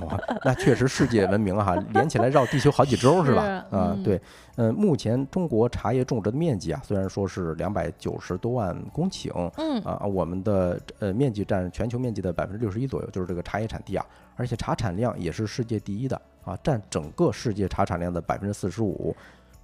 [0.44, 3.42] 那确实世界闻名哈，连起来绕地球好几周是吧？
[3.42, 4.22] 啊，嗯对，
[4.58, 14.06] 嗯，目前中国茶叶种植的面积啊，虽然说是两百九十多万公顷，嗯啊，我们的呃面积占全球面积的百分之六十一左右，就是这个茶叶产地啊，
[14.36, 19.16] 而且茶产量也是世界第一的啊，占整个世界茶产量的百分之四十五。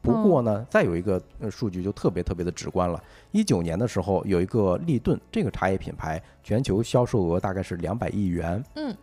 [0.08, 3.04] 不过呢，再有一个呃数据就特别特别的直观了。
[3.32, 8.63] 一九年的时候，有一个立顿这个茶叶品牌，全球销售额大概是两百亿元。
[8.76, 8.96] 嗯，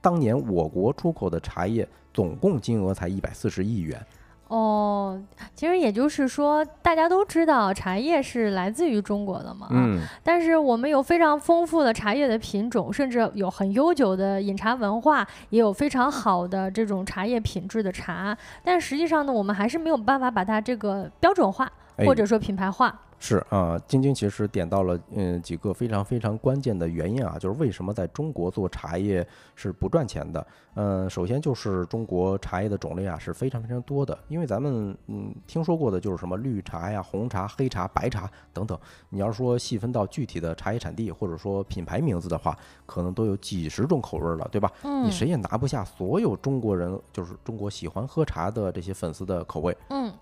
[0.00, 4.04] 当年我国出口的茶叶总共金额才一百四十亿元。
[4.48, 5.20] 哦，
[5.56, 22.96] 其实也就是说，大家都知道茶叶是来自于中国的嘛，啊，嗯，但是我们有非常丰富的茶叶的品种，甚至有很悠久的饮茶文化，也有非常好的这种茶叶品质的茶，但实际上呢，我们还是没有办法把它这个标准化，哎或者说品牌化。
[23.18, 30.46] 是啊，晶晶其实点到了嗯几个非常非常关键的原因啊，就是为什么在中国做茶叶是不赚钱的。
[30.74, 38.78] 嗯，首先就是中国茶叶的种类啊是非常非常多的，因为咱们嗯听说过的就是什么绿茶呀、红茶、黑茶、白茶等等。
[39.08, 44.70] 你要说细分到具体的茶叶产地或者说品牌名字的话，可能都有几十种口味儿了，对吧？
[44.82, 49.74] 嗯你谁也拿不下所有中国人就是中国喜欢喝茶的这些粉丝的口味。
[49.88, 50.12] 嗯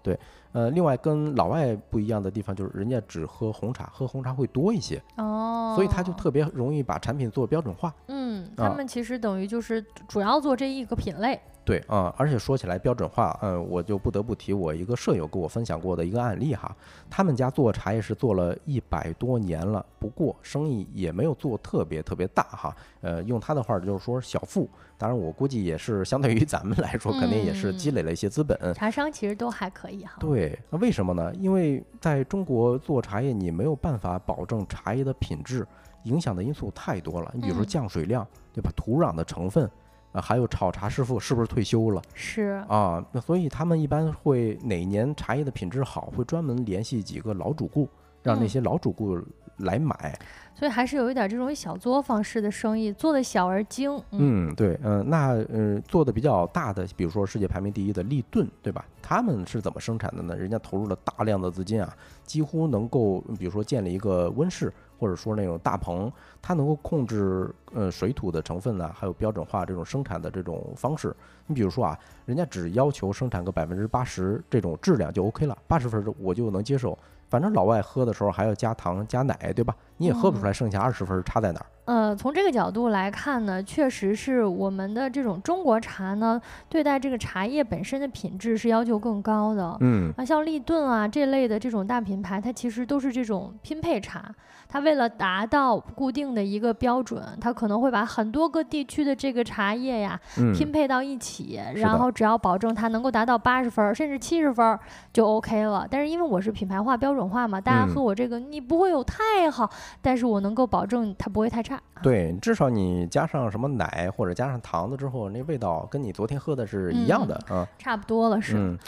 [0.54, 5.02] 呃，另外跟老外不一样的地方就是人家只喝红茶，喝红茶会多一些。
[5.16, 7.92] 哦，所以他就特别容易把产品做标准化。
[8.06, 11.40] 嗯，他啊们其实等于就是主要做这一个品类。
[11.64, 16.76] 对啊、而且说起来标准化，嗯，我就不得不提我一个舍友跟我分享过的一个案例哈。
[17.08, 22.76] 他们家做茶叶是做了一百多年了，不过生意也没有做特别特别大哈。
[23.00, 24.68] 呃，用他的话就是说小富。
[24.96, 28.56] 当然，我估计也是相对于咱们来说，肯定也是积累了一些资本。
[28.74, 30.16] 茶商其实都还可以哈。
[30.20, 31.34] 对，那为什么呢？
[31.34, 35.66] 因为在中国做茶叶，你没有办法保证茶叶的品质，
[36.04, 37.30] 影响的因素太多了。
[37.34, 38.70] 你比如说嗯降水量，对吧？
[38.76, 39.68] 土壤的成分，
[40.14, 43.04] 啊，还有炒茶师傅是不是退休了是，啊？
[43.10, 47.88] 那所以他们一般会哪年茶叶的品质好，会专门联系几个老主顾，
[48.22, 49.18] 让那嗯些老主顾
[49.58, 50.16] 来买。
[50.56, 53.90] 所以还是有一点这种小作坊式的生意，做的小而精。
[54.12, 58.86] 嗯嗯，对，嗯、那呃做的比较大的，比如说世界排名第一的立顿，对吧？
[59.02, 60.36] 他们是怎么生产的呢？
[60.36, 71.14] 人家投入了大量的资金啊，几乎能够，比如说建立一个温室，或者说那种大棚，它能够控制呃水土的成分呢，还有标准化这种生产的这种方式。
[71.46, 76.98] 你比如说啊，人家只要求生产个百分之八十这种质量就 OK 了，八十分我就能接受。
[77.28, 79.74] 反正老外喝的时候还要加糖加奶，对吧？
[79.98, 81.66] 你也喝不出来剩下二十分儿差在哪儿。
[81.86, 89.76] 呃，从这个角度来看呢，确实是我们的这种中国茶呢，对待这个茶叶本身的品质是要求更高的。
[89.80, 94.34] 嗯，啊，像立顿啊这类的这种大品牌，它其实都是这种拼配茶。
[94.66, 104.80] 它为了达到固定的一个标准，它可能会把很多个地区的这个茶叶呀嗯拼配到一起，然后只要保证它能够达到八十分儿甚至七十分儿
[105.12, 105.86] 就 OK 了。
[105.88, 111.80] 但是因为我是品牌化、标准化嘛，大家嗯喝我这个你不会有太好，但是我能够保证它不会太差。
[112.02, 117.66] 对，至少你加上什么奶或者加上糖子之后，那味道跟你昨天喝的是一样的啊。
[117.78, 118.56] 差不多了是。
[118.56, 118.78] 嗯，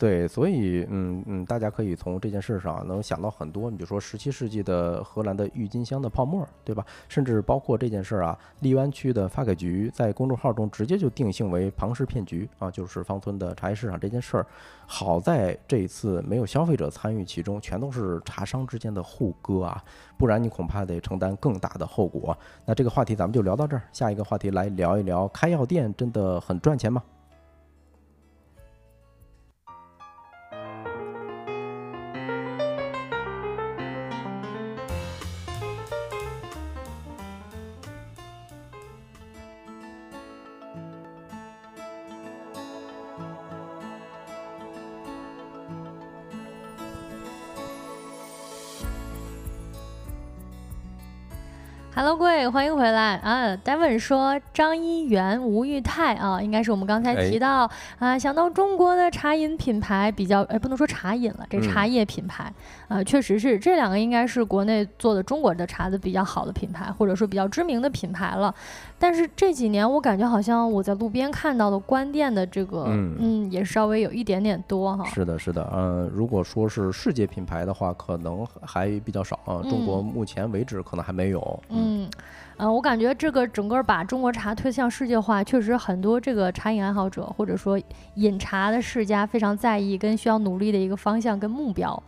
[0.00, 6.82] 对，所以嗯嗯，大家可以从这件事上能想到很多，你比如说十七世纪的荷兰的郁金香的泡沫，对吧？
[7.06, 14.46] 甚至包括这件事儿啊，荔湾区的发改局在公众号中直接就定性为庞氏骗局啊，就是芳村的茶叶市场这件事儿。
[14.86, 19.84] 好在这一次没有消费者参与其中，全都是茶商之间的互割啊，
[20.16, 22.34] 不然你恐怕得承担更大的后果。
[22.64, 27.02] 那这个话题咱们就聊到这儿，下一个话题来聊一聊开药店真的很赚钱吗？
[52.00, 62.50] Hello，各位，欢迎回来啊！Devon 说张一元、吴裕泰啊，应该是我们刚才哎提到、啊，想到中国的茶饮品牌比较，哎，不能说茶饮了，这嗯茶叶品牌
[62.88, 68.54] 啊，确实是这两个应该是国内做的中国的茶的比较好的品牌，或者说比较知名的品牌了。
[68.98, 75.04] 但是这几年我感觉好像我在路边看到的关店的这个，嗯也稍微有一点点多哈。
[75.04, 79.60] 是的，是的，嗯，如果说是世界品牌的话，可能还比较少啊。
[79.64, 81.62] 中国嗯目前为止可能还没有。
[81.68, 82.08] 嗯，嗯
[82.56, 87.80] 呃，我感觉这个整个把中国茶推向世界化，确实很多这个茶饮爱好者或者说
[88.16, 92.00] 饮茶的世家非常在意跟需要努力的一个方向跟目标。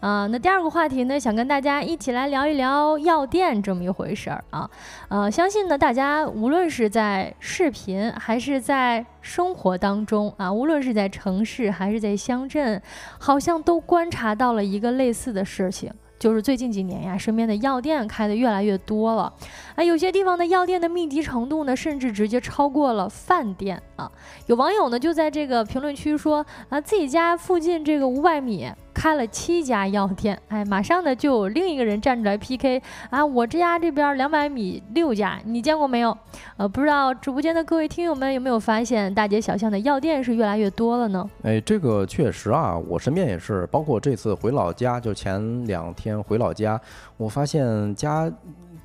[0.00, 4.70] 啊，那第二个话题呢，想跟大家一起来聊一聊药店这么一回事儿啊。
[5.08, 12.80] 呃，相信呢，大家无论是在视频还是在生活当中啊，无论是在城市还是在乡镇，
[13.18, 15.90] 好像都观察到了一个类似的事情。
[16.24, 19.30] 就是最近几年呀，身边的药店开的越来越多了，
[19.74, 24.10] 啊，有些地方的药店的密集程度呢，甚至直接超过了饭店啊。
[24.46, 32.80] 有网友呢就在这个评论区说啊，自己家附近这个五百米开了七家药店，哎，马上呢就有另一个人站出来 PK
[33.10, 36.16] 啊，我这家这边两百米六家，你见过没有？
[36.56, 41.28] 呃，不知道直播间的各位听友们有没有发现，大街小巷的药店是越来越多了呢？
[41.42, 46.80] 哎，这个确实啊，我身边也是，包括这次回老家，就前两天回老家，
[47.16, 48.32] 我发现家。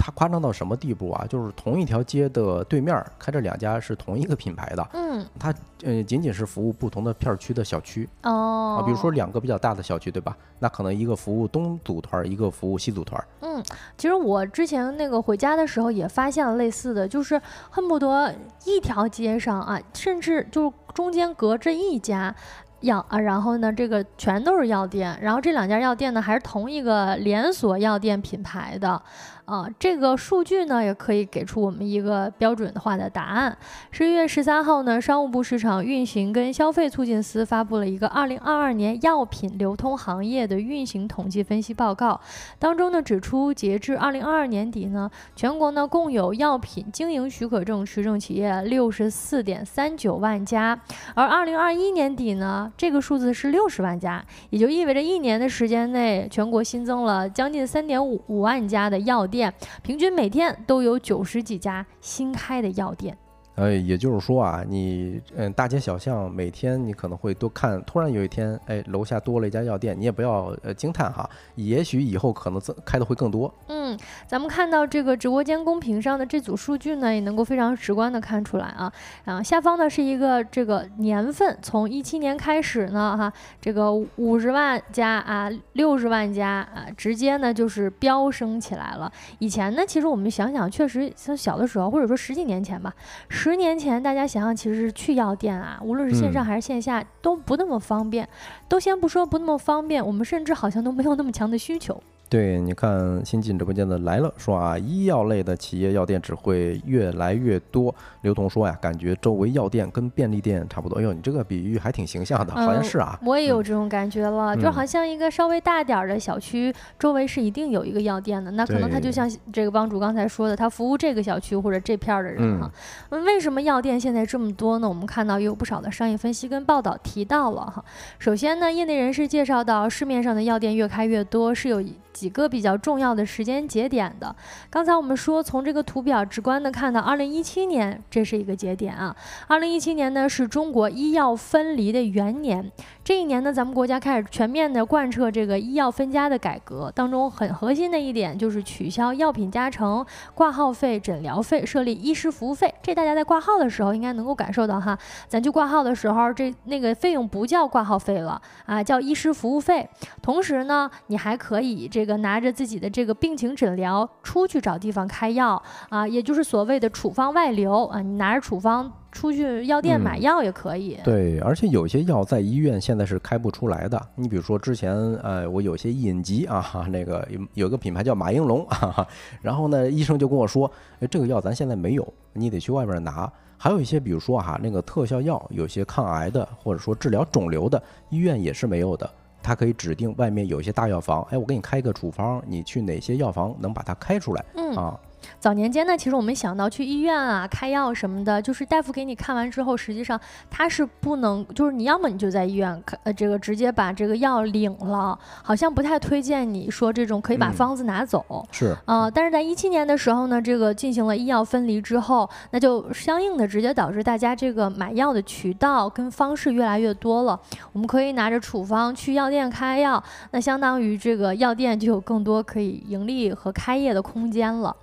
[0.01, 1.25] 它夸张到什么地步啊？
[1.29, 10.35] 就是同一条街的对面开着两家是同一个品牌的，嗯，它呃仅仅是服务不同的片区的小区哦，啊，比如说两个比较大的小区，对吧？
[10.59, 13.21] 那可能一个服务东组团，一个服务西组团。
[13.41, 13.61] 嗯，
[13.97, 18.33] 其实我之前那个回家的时候也发现了类似的，就是恨不得
[18.65, 22.33] 一条街上啊，甚至就是中间隔着一家。
[22.81, 29.01] 药啊，然后呢，这个全都是药店，然后这两家药店呢还是同一个连锁药店品牌的。
[29.45, 33.57] 啊，这个数据呢也可以给出我们一个标准化的答案。
[33.89, 42.21] 十一月十三号呢，商务部市场运行跟消费促进司发布了一个二零二二年药品流通行业的运行统计分析报告，
[42.59, 50.79] 当中呢指出，截至二零二二年底呢，全国呢共有药品经营许可证持证企业六十四点三九万家，
[51.15, 59.53] 而二零二一年底呢，这个数字是六十万家，也就意味着一年的时间内，全国新增了将近三点五五万家的药店。
[59.81, 63.17] 平均每天都有九十几家新开的药店。
[63.59, 73.53] 呃，也就是说啊，你嗯，大街小巷每天你可能会多看，突然有一天，哎，楼下多了一家药店，你也不要呃惊叹哈，也许以后可能增开的会更多。
[73.67, 78.89] 嗯，咱们看到这个直播间公屏上的这组数据呢，也能够非常直观的看出来啊。
[79.25, 89.11] 啊，下方呢是一个这个年份，从一七年开始呢，哈，这个五十万家啊，六十万家啊，直接呢就是飙升起来了。
[89.39, 92.95] 以前呢，其实我们想想，确实像小的时候，或者说十几年前吧，
[93.27, 93.48] 十。
[93.49, 98.27] 十年前，大家想想，其实是去药店啊，无论是线上还是线下，都不那么方便。
[98.67, 102.01] 都先不说不那么方便，我们甚至好像都没有那么强的需求。
[102.29, 107.93] 对，你看新进直播间的来了，说啊，医药类的企业药店只会越来越多。
[108.21, 110.99] 刘同说呀，感觉周围药店跟便利店差不多。
[110.99, 113.19] 哎呦，你这个比喻还挺形象的，好像是啊。
[113.25, 118.51] 我也有这种感觉了，就好像一个稍微大点儿的小区，周围是一定有一个药店的。
[118.51, 122.71] 那可能他就像这个帮主刚才说的，他服务这个小区或者这片儿的人哈。
[123.09, 124.87] 那为什么药店现在这么多呢？
[124.87, 127.83] 我们看到也有不少的商业分析跟报道提到了哈。
[128.19, 131.83] 首先呢，业内人士介绍到，市面上的药店越开越多，是有。
[132.19, 134.35] 几个比较重要的时间节点的，
[134.69, 139.15] 刚才我们说从这个图表直观的看到，二零一七年这是一个节点啊。
[139.47, 142.69] 二零一七年呢是中国医药分离的元年，
[143.09, 152.71] 这一年呢咱们国家开始全面的贯彻这个医药分家的改革，当中很核心的一点就是取消药品加成、挂号费、诊疗费，设立医师服务费。
[152.83, 154.95] 这大家在挂号的时候应该能够感受到哈，
[155.27, 159.89] 咱去挂号的时候，这那个费用不叫挂号费了啊，叫医师服务费。
[160.21, 162.05] 同时呢，你还可以这。
[162.05, 170.97] 个拿着自己的这个病情诊疗出去找地方开药啊，也就是所谓的处方外流啊，你拿着处方出去药店买药也可以。
[171.03, 173.99] 对，而且有些药在医院现在是开不出来的。
[174.15, 178.67] 你比如说之前呃，我有些隐疾啊， 那个有有个品牌叫马应龙，
[179.41, 180.69] 然后呢，医生就跟我说，
[180.99, 183.31] 哎，这个药咱现在没有，你得去外边拿。
[183.57, 189.09] 还有一些比如说哈，那个特效药，有些抗癌的或者说治疗肿瘤的，医院也是没有的。
[189.41, 194.45] 他可以指定外面有一些大药房，哎，我给你开一个处方，你去哪些药房能把它开出来？
[194.55, 194.99] 嗯啊。
[195.39, 208.45] 早年间呢，其实我们想到去医院啊开药什么的，就是大夫给你看完之后，实际上他是不能，就是你要么你就在医院看，呃，这个直接把这个药领了，好像不太推荐你说这种可以把方子拿走。
[208.51, 217.39] 是啊，但是在一七年的时候呢，这个进行了医药分离之后，那就相应的直接导致大家这个买药的渠道跟方式越来越多了。
[217.71, 224.75] 我们可以拿着处方去药店开药，那相当于这个药店就有更多可以盈利和开业的空间了。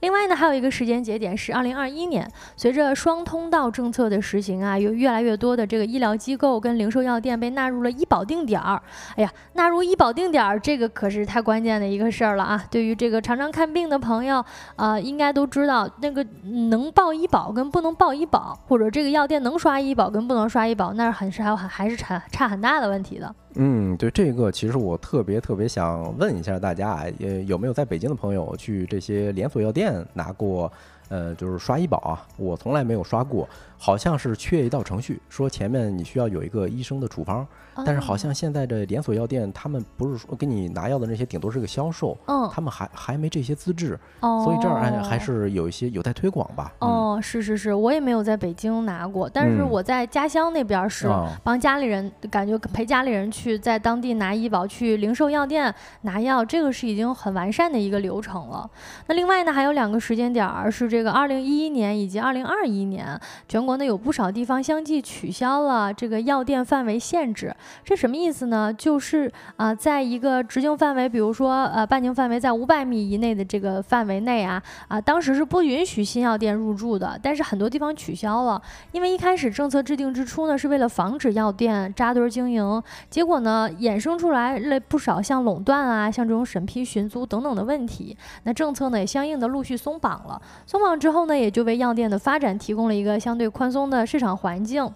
[0.00, 8.80] 另外呢，还有一个时间节点是二零二一年，随着双通道政策的实行啊，有越来越多的这个医疗机构跟零售药店被纳入了医保定点儿。
[9.16, 12.62] 哎呀，纳入医保定点儿，这个可是太关键的一个事儿了啊！
[12.70, 14.44] 对于这个常常看病的朋友，
[14.76, 16.22] 呃，应该都知道，那个
[16.68, 23.34] 能报医保跟不能报医保，或者这个药店能刷医保跟不能刷医保，那是很是还有还还是差差很大的问题的。
[23.56, 30.70] 嗯，对这个，其实我特别特别想问一下大家啊，呃，有没有在北京的朋友去这些连锁药店拿过？
[31.10, 33.46] 呃，就是刷医保啊，我从来没有刷过，
[33.76, 37.46] 好像是缺一道程序，说前面你需要有一个医生的处方。
[37.84, 46.72] 但是好像现在的连锁药店，他们不是说给你拿药的那些，顶多是个销售，嗯，他们还还没这些资质，哦，所以这儿还还是有一些有待推广吧。
[46.78, 51.08] 哦，是是是，我也没有在北京拿过，但是我在家乡那边是
[51.42, 58.70] 帮家里人，感觉陪家里人去在当地拿医保，去零售药店拿药，这个是已经很完善的一个流程了。
[59.08, 67.54] 那另外呢，还有两个时间点儿是这个二零一一年以及二零二一年，全国呢有不少地方相继取消了这个药店范围限制。
[67.84, 68.72] 这什么意思呢？
[68.72, 77.18] 就是啊，在一个直径范围，比如说呃半径范围在五百米以内的这个范围内啊啊，当时是不允许新药店入驻的。
[77.22, 78.60] 但是很多地方取消了，
[78.92, 88.16] 因为一开始政策制定之初呢，是为了防止药店扎堆经营，结果呢衍生出来了不少像垄断啊、像这种审批寻租等等的问题。
[88.44, 94.92] 那政策呢也相应的陆续松绑了，松绑之后呢，也就为药店的发展提供了一个相对宽松的市场环境。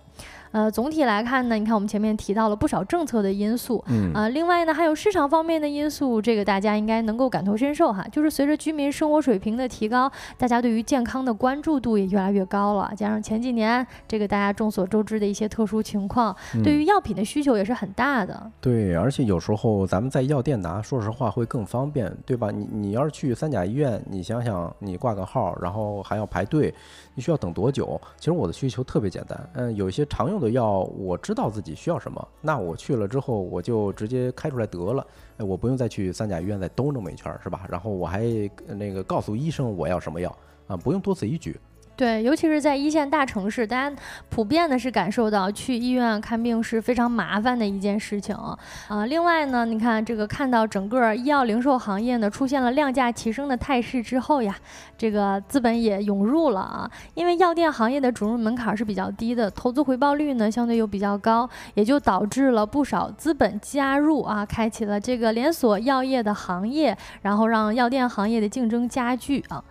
[0.50, 8.02] 呃，总体来看呢，你看我们前面提到了不少政策的因素，嗯啊，另外呢还有市场方面的因素，这个大家应该能够感同身受哈。
[8.10, 12.90] 就是随着居民生活水平的提高，大家对于健康的关注度也越来越高了。
[12.96, 16.34] 加上前几年这个大家众所周知的一些特殊情况，
[16.64, 18.50] 对于药品的需求也是很大的。
[18.58, 22.50] 对，而且有时候咱们在药店拿，说实话会更方便，对吧？
[22.50, 26.72] 你你要是去三甲医院，你想想你挂个号，然后还要排队，
[27.18, 28.00] 你需要等多久？
[28.16, 30.38] 其实我的需求特别简单，嗯，有一些常用。
[30.38, 35.04] 的药我知道自己需要什么，那我去了之后我就直接开出来得了，
[35.38, 37.66] 哎，我不用再去三甲医院再兜那么一圈，是吧？
[37.68, 38.22] 然后我还
[38.68, 40.32] 那个告诉医生我要什么药
[40.68, 41.58] 啊，不用多此一举。
[41.98, 43.96] 对，尤其是在一线大城市，大家
[44.28, 49.04] 普遍的是感受到去医院看病是非常麻烦的一件事情啊。
[49.06, 54.54] 另外呢，你看这个看到整个医药零售行业呢出现了量价齐升的态势之后呀，
[54.96, 56.88] 这个资本也涌入了啊。
[57.14, 69.64] 因为药店行业的准入门槛是比较低的，投资回报率呢相对又比较高，也就导致了不少资本加入啊，开启了这个连锁药业的行业，然后让药店行业的竞争加剧啊。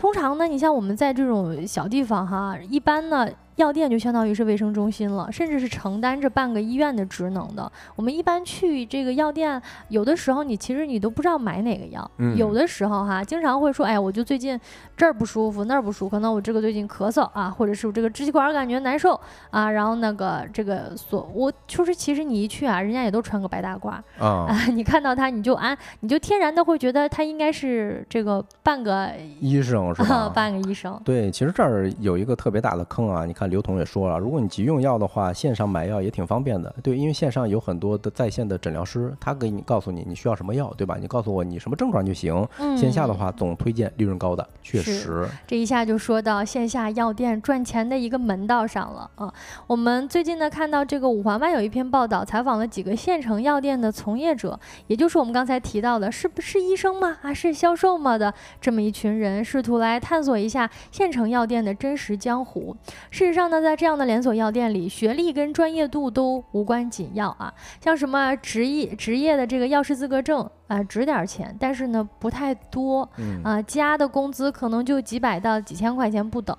[0.00, 3.28] 通常呢，你像我们在这种小地方哈，一般呢。
[3.60, 7.70] 药店就相当于是卫生中心了，甚至是承担着半个医院的职能的。
[7.94, 12.10] 我们一般去这个药店，有的时候你其实你都不知道买哪个药。
[12.36, 14.58] 有的时候哈，经常会说，哎，我就最近
[14.96, 30.30] 这儿不舒服，那儿不舒服，可能我这个最近咳嗽啊，或者是我这个支气管感觉难受啊，然后那个这个所，我就是其实你一去啊，人家也都穿个白大褂啊， 你看到他你就啊，你就天然的会觉得他应该是这个半个医生是吧？
[30.34, 30.98] 半个医生。
[31.04, 33.49] 对，其实这儿有一个特别大的坑啊，你看。
[33.50, 36.74] 刘彤也说了，如果你急用药的话，线上买药也挺方便的。
[36.82, 40.96] 对，因为线上有很多的在线的诊疗师，他给你告诉你你需要什么药，对吧？
[40.98, 42.46] 你告诉我你什么症状就行。
[42.78, 45.28] 线下的话总推荐利润高的，确实。
[45.46, 49.32] 这一下就说到线下药店赚钱的一个门道上了啊。
[49.66, 57.18] 我们最近呢看到这个五环外有一篇报道，采访了几个县城药店的从业者，也就是我们刚才提到的，是不是医生吗？
[57.22, 62.76] 啊是销售吗的这么一群人，试图来探索一下县城药店的真实江湖。
[63.10, 63.50] 事实上。
[63.50, 73.08] 呢在这样的连锁药店里，学历跟专业度都无关紧要啊，像什么职业职业的这个药师资格证啊，值点钱，但是呢不太多，
[73.42, 76.56] 啊，加的工资可能就几百到几千块钱不等，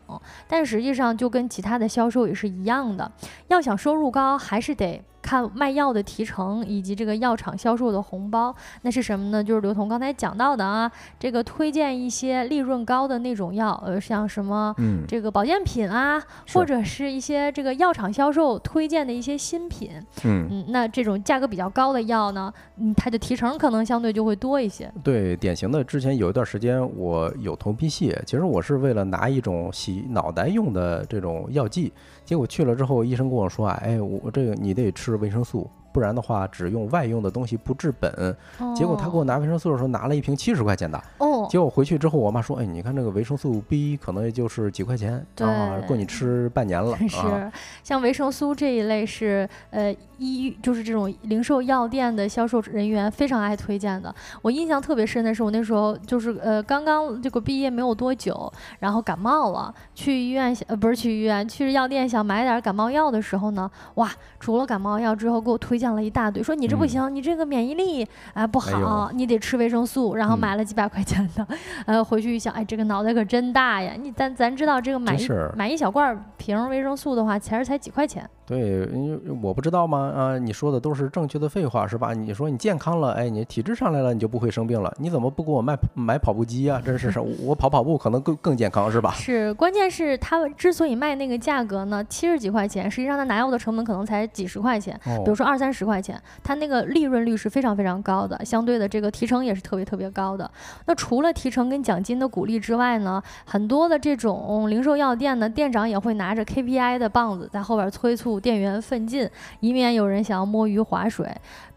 [0.49, 3.09] 但实际上就跟其他的销售也是一样的，
[3.47, 5.01] 要想收入高，还是得。
[5.21, 9.43] 看卖药的提成以及这个药厂销售的红包，那是什么呢？
[9.43, 14.75] 就是刘彤刚才讲到的啊，这个推荐一些利润高的那种药，呃，像什么
[15.07, 16.21] 这个保健品啊，
[16.53, 19.91] 或者是一些这个药厂销售推荐的一些新品，
[20.23, 24.91] 嗯嗯，那这种价格比较高的药呢，嗯，它的提成可能相对就会多一些。
[25.03, 31.91] 对，典型的之前有一段时间我有头皮屑，其实我是为了拿一种洗脑袋用的这种药剂。
[32.31, 35.69] 结果去了之后，医生跟我说啊，哎，我这个你得吃维生素。
[35.91, 38.35] 不然的话，只用外用的东西不治本。
[38.75, 41.01] 结果他给我拿维生素的时候，拿了一瓶七十块钱的。
[41.17, 41.47] 哦。
[41.49, 46.95] 结果回去之后，我妈说：“哎，你看这个维生素 B 可能也就是几块钱，啊，够你吃半年了。
[47.09, 47.51] ”是，
[47.83, 54.13] 像维生素这一类是呃医就是这种零售药店的销售人员非常爱推荐的。
[54.41, 65.80] 我印象特别深的是，我那时候就是呃刚刚这个毕业没有多久，然后感冒了，去医院呃不是去医院，去药店想买点感冒药的时候呢，哇，除了感冒药之后，给我推。
[65.81, 71.45] 讲了一大堆，说你这不行，你这个免疫力哎不好，你得吃维生素，然后买了几百块钱的，
[71.85, 73.93] 呃，回去一想，哎，这个脑袋可真大呀！
[73.99, 78.29] 你咱咱知道这个买一买一小罐瓶维生素的话，钱儿才几块钱。
[78.45, 78.59] 对，
[78.93, 80.11] 因为我不知道吗？
[80.13, 82.13] 啊，你说的都是正确的废话是吧？
[82.13, 84.93] 你说你健康了，哎，你体质上来了，你就不会生病了。
[84.99, 86.81] 你怎么不给我卖买跑步机啊？
[86.83, 89.11] 真是，我跑跑步可能更更健康是吧？
[89.15, 100.49] 是，关键是他之所以卖那个价格呢，七十几块钱，实际上他拿药的成本可能才几十块钱，比如说二三十块钱，它那个利润率是非常非常高的，相对的这个提成也是特别特别高的。
[100.85, 108.39] 那除了提成跟奖金的鼓励之外呢，很多的这种零售药店呢，店长也会拿着 KPI 的棒子在后边催促。
[108.39, 111.29] 店员奋进，以免有人想要摸鱼划水。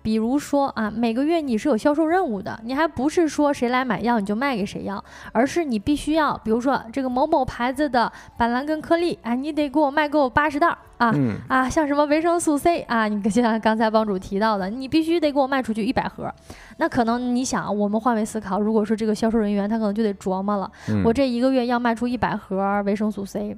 [0.04, 5.02] 比如说啊，每个月你是有销售任务的，你还不是说谁来买药你就卖给谁药，
[5.32, 11.10] 而是你必须要，比如说这个某某牌子的板蓝根颗粒，哎，你得给我卖够八十袋啊
[11.48, 16.30] 啊，像什么维生素 C 啊，你就像刚才帮主提到的，你必须得给我卖出去一百盒。
[16.76, 20.70] 那可能你想，我们换位思考，如果说这个销售人员他可能就得琢磨了，
[21.02, 23.56] 我这一个月要卖出一百盒维生素 C。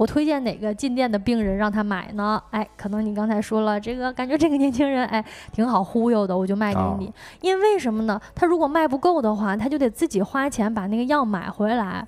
[0.00, 2.42] 我推荐哪个进店的病人让他买呢？
[2.52, 5.22] 哎，可能你刚才说了这个，感觉这个年轻人哎
[5.52, 7.12] 挺好忽悠的，我就卖给你。
[7.42, 8.18] 因为为什么呢？
[8.34, 12.06] 他如果卖不够的话，他就得自己花钱把那个药买回来。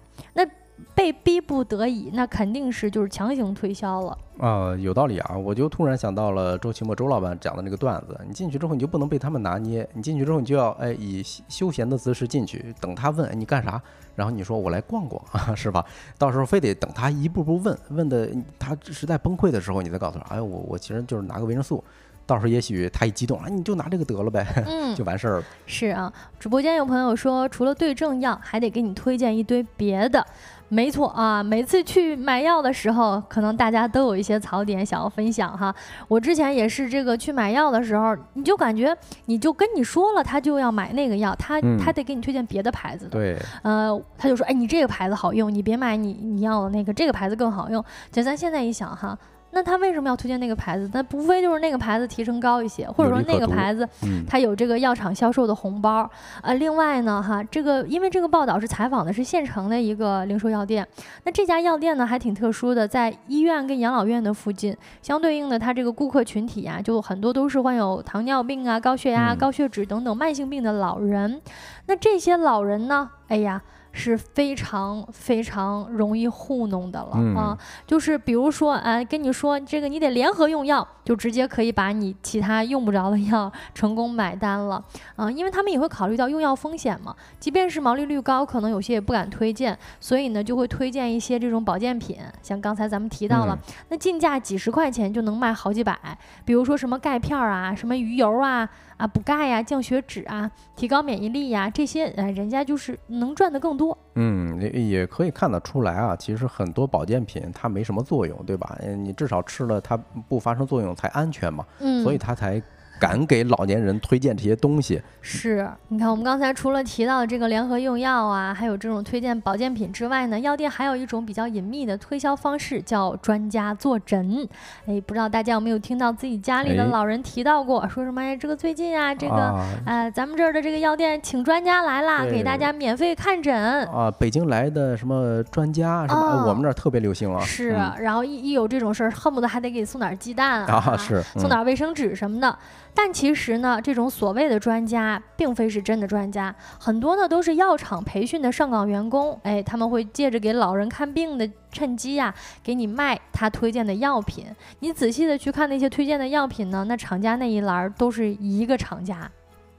[0.86, 4.18] 那被逼不得已，那肯定是就是强行推销了。
[4.38, 5.36] 啊，有道理啊！
[5.36, 9.88] 我就突然想到了周奇墨周老板讲的那个段子：你进去之后，你就不能被他们拿捏。
[9.92, 13.80] 你进去之后，你就要哎以休闲的姿势进去，等他问你干啥，
[14.16, 15.84] 然后你说我来逛逛啊， 是吧？
[16.18, 18.28] 到时候非得等他一步步问，问的
[18.58, 21.82] 他实在崩溃的时候，你再告诉他：哎，我我其实就是拿个维生素。
[22.24, 25.44] 到时候也许他一激动，哎，你就拿这个得了呗， 嗯，就完事儿了。
[25.66, 30.24] 是啊，直播间有朋友说，除了对症药，还得给你推荐一堆别的。
[30.72, 35.72] 没错啊，每次去买药的时候，可能大家都有一些槽点想要分享哈。
[36.08, 38.96] 我之前也是这个去买药的时候，你就感觉
[39.26, 43.10] 你就跟你说了，他就要买那个药，他他得给你推荐别的牌子的。
[43.10, 47.84] 对，呃，他就说，哎，你这个牌子好用，你别买你你要的那个，这个牌子更好用。
[48.10, 49.18] 就咱现在一想哈。
[49.52, 50.90] 那他为什么要推荐那个牌子？
[50.92, 53.86] 那无非就是那个牌子提成高一些，或者说那个牌子
[54.26, 56.10] 它有这个药厂销售的红包？
[56.40, 60.86] 呃，另外呢，哈，这个因为这个报道是采访的是县城的一个零售药店，
[61.24, 71.40] 那这家药店呢还挺特殊的，在医院跟养老院的附近，相对应的它这个顾客群体呀，就很多都是患有糖尿病啊、高血压、高血脂等等慢性病的老人。
[71.86, 73.62] 那这些老人呢，哎呀。
[73.92, 77.58] 是非常非常容易糊弄的了啊！
[77.86, 84.82] 就是比如说，哎，跟你说这个，你得联合用药，就直接可以把你其他用不着的药成功买单了
[85.16, 85.30] 啊！
[85.30, 93.58] 因为他们也会考虑到用药风险嘛，即便是毛利率高，可能有些也不敢推荐，所以呢，就会推荐一些这种保健品，像刚才咱们提到了，
[93.90, 95.96] 那进价几十块钱就能卖好几百，
[96.44, 98.68] 比如说什么钙片啊，什么鱼油啊。
[99.02, 103.98] 啊，补钙呀，降血脂啊，提高免疫力呀，这些，呃，人家就是能赚的更多。
[104.14, 108.78] 嗯，也也可以看得出来啊，其实很多保健品它没什么作用，对吧？
[108.96, 109.96] 你至少吃了它
[110.28, 111.66] 不发生作用才安全嘛。
[111.80, 112.62] 嗯，所以它才。
[113.02, 124.48] 敢给老年人推荐这些东西，是你看，我们刚才除了提到这个联合用药啊，还有这种推荐保健品之外呢，药店还有一种比较隐秘的推销方式，叫专家坐诊。
[124.86, 128.22] 哎，不知道大家有没有听到自己家里的老人提到过，说什么？
[128.22, 134.08] 哎，这个最近啊，这个呃，咱们这儿的这个药店请专家来啦，给大家免费看诊啊。
[134.16, 136.46] 北京来的什么专家什么？
[136.46, 137.40] 我们这儿特别流行啊。
[137.40, 142.56] 是，然后一一有这种事儿，恨不得还得给送点鸡蛋啊，是送点卫生纸什么的。
[142.94, 149.38] 但其实呢，这种所谓的专家，并非是真的专家，很多呢都是药厂培训的上岗员工。
[149.42, 154.46] 哎，他们会借着给老人看病的趁机呀，给你卖他推荐的药品。
[154.80, 159.30] 你仔细的去看那些推荐的药品呢，那厂家那一栏都是一个厂家。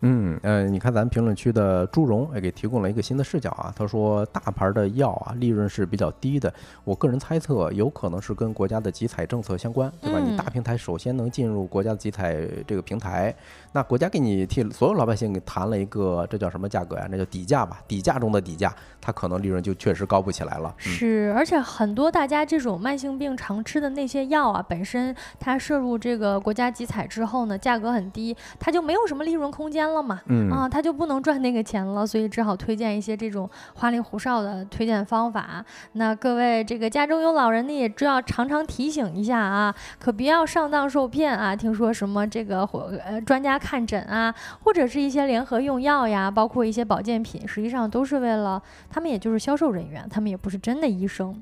[0.06, 3.74] 嗯呃，你看咱们评论区的朱荣也给提供了一个新的视角啊。
[3.76, 6.54] 他说，大牌的药啊，利润是比较低的。
[6.84, 10.20] 我个人猜测，有可能是跟国家的集采政策相关，对吧？
[10.20, 13.34] 你大平台首先能进入国家的集采这个平台。
[13.72, 17.08] 那国家给你替所有老百姓给谈了一个，这叫什么价格呀？
[17.10, 20.74] 那叫底价吧，底价中的底价，它可能利润就确实高不起来了。
[20.78, 30.22] 是，而且很多大家这种慢性病常吃的那些药啊，本身它摄入这个国家集采之后呢，价格很低，它就没有什么利润空间了嘛。
[30.28, 35.66] 嗯啊，他就不能赚那个钱了，所以只好推荐一些这种花里胡哨的推荐方法。
[35.94, 41.56] 那各位这个家中有老人的，也就要常常提醒一下啊，可不要上当受骗啊！
[41.56, 42.64] 听说什么这个
[43.06, 43.54] 呃专家。
[43.64, 44.34] 看诊啊，
[44.64, 51.41] 或者是一些联合用药呀，包括一些保健品，实际上都是为了他们，也就是销售人员，他们也不是真的医生。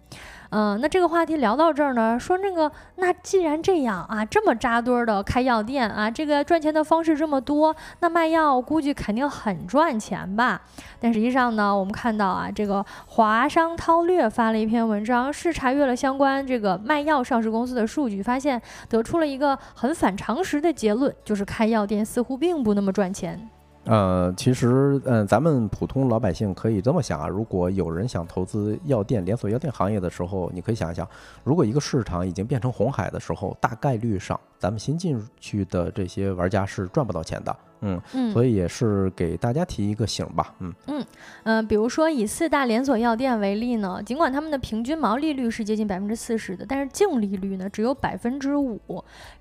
[0.52, 10.62] 嗯，那这个话题聊到这儿呢，说那个，那既然这样啊，这么扎堆儿的开药店啊，这个赚钱的方式这么多，那卖药估计肯定很赚钱吧？
[11.00, 23.50] 但实际上呢，我们看到啊，这个华商韬略发了一篇文章，是查阅了相关这个卖药上市公司的数据，发现得出了一个很反常识的结论，就是开药店似乎并不那么赚钱。
[23.86, 31.08] 呃，其实，嗯，咱们普通老百姓可以这么想啊，如果有人想投资药店、连锁药店行业的时候，你可以想一想，
[31.44, 37.56] 如果一个市场已经变成红海的时候，大概率上咱们新进去的这些玩家是赚不到钱的。
[37.82, 40.54] 嗯嗯，所以也是给大家提一个醒吧。
[40.60, 41.06] 嗯嗯
[41.44, 48.80] 嗯，比如说以四大连锁药店为例呢，尽管他们的平均毛利率是接近百分之四十的，但是净利率呢只有百分之五。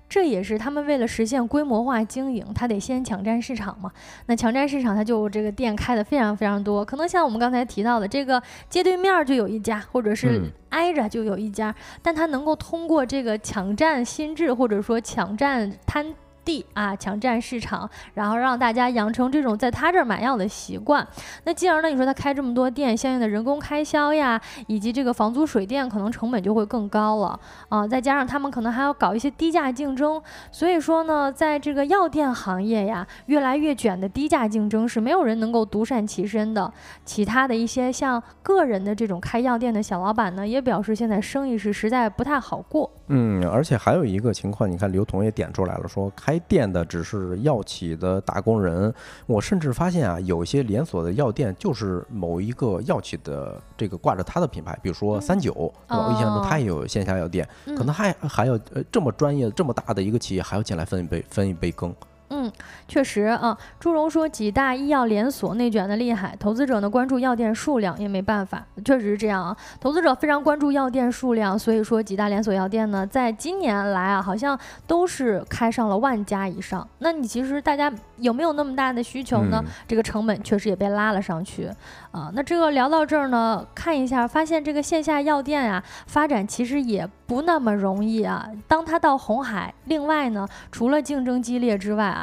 [0.09, 3.89] 这也是他们为了实现规模化经营，他得先抢占市场嘛。
[4.25, 16.13] 那抢占市场，他就这个店开的非常非常多，可能像我们刚才提到的，这个街对面就有一家，或者是挨着就有一家，但他能够通过这个抢占心智，或者说抢占摊。
[16.43, 21.05] 地啊，抢占市场，然后让大家养成这种在他这儿买药的习惯。
[21.43, 27.39] 那进而呢，你说他开这么多店，相应的人工开销呀，以及这个房租水电，可能成本就会更高了
[27.69, 27.87] 啊。
[27.87, 30.21] 再加上他们可能还要搞一些低价竞争，
[30.51, 36.71] 所以说呢，在这个药店行业呀，越来越卷的低价竞争是没有人能够独善其身的。
[37.05, 42.89] 其他的一些像个人的这种开药店的小老板呢，也表示现在生意是实在不太好过。
[43.13, 48.93] 嗯，而且还有一个情况，你看刘同也点出来了，说开店的只是药企的打工人。
[49.25, 55.51] 我甚至发现啊，有些连锁的药店就是某一个药企的这个挂着它的品牌，比如说三九，
[55.89, 57.45] 我印象中它也有线下药店，
[57.77, 61.93] 可能还还要呃这么专业、这么大的一个企业还要进来分一杯分一杯羹。
[62.33, 62.49] 嗯，
[62.87, 69.55] 确实啊，朱荣说几大医药连锁内卷的厉害，投资者呢关注药店数量也没办法，确实是这样啊。
[69.81, 74.57] 投资者非常关注药店数量，所以说几大连锁药店呢，在今年来啊，好像
[74.87, 76.87] 都是开上了万家以上。
[76.99, 79.61] 那你其实大家有没有那么大的需求呢？
[79.85, 81.69] 这个成本确实也被拉了上去
[82.11, 82.31] 啊。
[82.33, 88.47] 那这个聊到这儿呢，看一下发现这个线下药店啊，发展其实也不那么容易啊。
[88.69, 92.20] 当它到红海，另外呢，除了竞争激烈之外啊。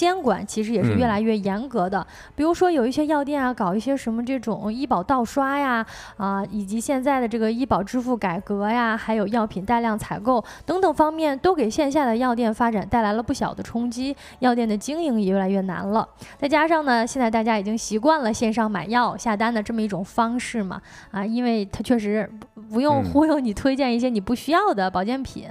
[0.00, 5.84] 监管其实也是越来越严格的，比如说有一些药店啊，搞一些什么这种医保盗刷呀，
[6.16, 16.08] 啊，以及现在的这个医保支付改革呀，还有药品大量采购等等方面，都给线下的药店发展带来了不小的冲击，药店的经营也越来越难了。
[16.38, 20.80] 再加上呢，现在大家已经习惯了线上买药下单的这么一种方式嘛，
[21.10, 22.26] 啊，因为它确实
[22.72, 25.46] 不用忽悠你推荐一些你不需要的保健品。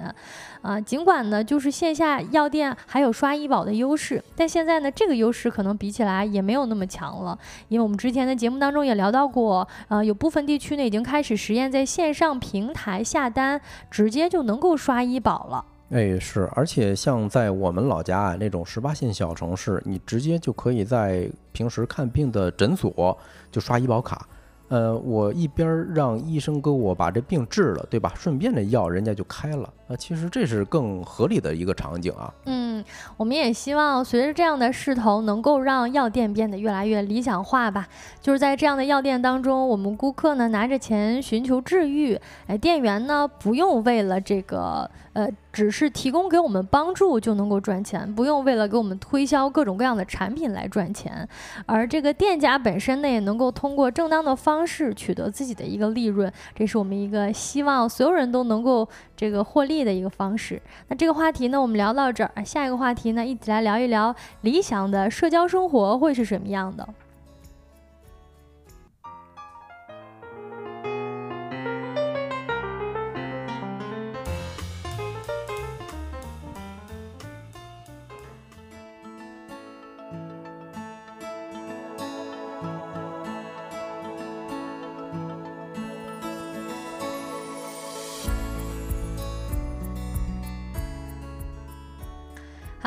[0.61, 7.37] 啊，尽管呢，就是线下药店还有刷医保的优势，但现在呢，这个优势可能比起来也没有那么强了。
[7.69, 15.65] 因为我们之前的节目当中也聊到过，呃，有部分地区呢已经开始实验在线上平台下单，直接就能够刷医保了。
[15.91, 23.17] 哎，是，而且像在我们老家啊那种十八线小城市，你直接就可以在平时看病的诊所
[23.51, 24.27] 就刷医保卡。
[24.69, 28.13] 呃，我一边让医生给我把这病治了，对吧？
[28.15, 32.33] 顺便这药人家就开了，呃，其实这是更合理的一个场景啊。
[32.45, 32.83] 嗯，
[33.17, 37.87] 我们也希望随着这样的势头，能够让药店变得越来越理想化吧。
[38.21, 44.89] 就是在这样的药店当中，我们顾客呢拿着钱寻求治愈，哎，店员呢不用为了这个。
[45.13, 51.27] 呃，只是提供给我们帮助就能够赚钱，不用为了给我们推销各种各样的产品来赚钱。
[51.65, 60.61] 而这个店家本身呢，也能够通过正当的方式取得自己的一个利润，这是我们一个希望所有人都能够这个获利的一个方式。
[60.87, 66.87] 那这个话题呢，我们聊到这儿，下一个话题呢，一起来聊一聊理想的社交生活会是什么样的。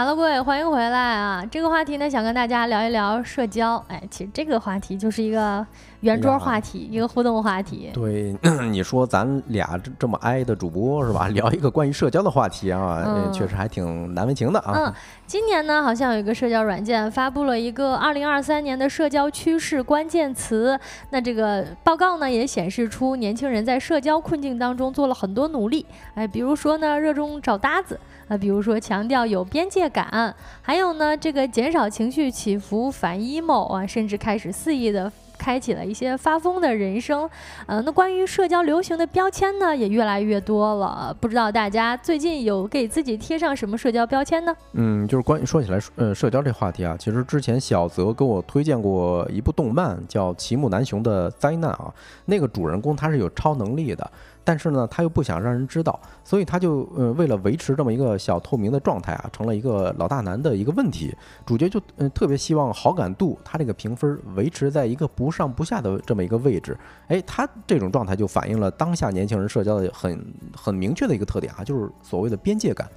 [0.04, 1.46] Hello，各位，欢迎回来啊！
[1.48, 3.76] 这个话题呢，想跟大家聊一聊社交。
[3.86, 5.64] 哎，其实这个话题就是一个
[6.00, 7.88] 圆桌话题，一个互动话题。
[7.94, 8.34] 对，
[8.68, 11.28] 你说咱俩这这么挨的主播是吧？
[11.28, 14.72] 聊一个关于社交的话题啊，确实还挺难为情的啊。
[14.74, 14.92] 嗯，
[15.24, 20.76] 今年呢，好像有一个社交软件发布了一个二零二三年的社交趋势关键词。
[21.10, 25.86] 那这个报告呢，也显示出年轻人在社交困境当中做了很多努力。
[26.16, 27.96] 哎，比如说呢，热衷找搭子。
[28.28, 35.10] 啊，比如说强调有边界感，还有呢，这个减少情绪起伏，反 emo 啊，甚至开始肆意的。
[35.38, 37.28] 开启了一些发疯的人生。
[37.66, 41.12] 呃，那关于社交流行的标签呢，也越来越多了。
[41.20, 44.54] 不知道大家最近有给自己贴上什么社交标签呢？
[44.74, 51.92] 嗯，就是关于说起来，呃，社交这话题啊，其实之前小泽给我推荐过一部动漫，叫《齐木楠雄的灾难》啊，
[52.26, 54.08] 那个主人公他是有超能力的。
[54.44, 61.14] 但是呢，他又不想让人知道，所以他就呃为了维持这么一个小透明的状态啊，成了一个老大难的一个问题。
[61.46, 66.76] 主角就嗯特别希望好感度他这个评分维持在一个不上不下的这么一个位置。
[67.08, 70.24] 哎，他这种状态就反映了当下年轻人社交的很
[70.56, 72.88] 很明确的一个特点啊，就是所谓的边界感。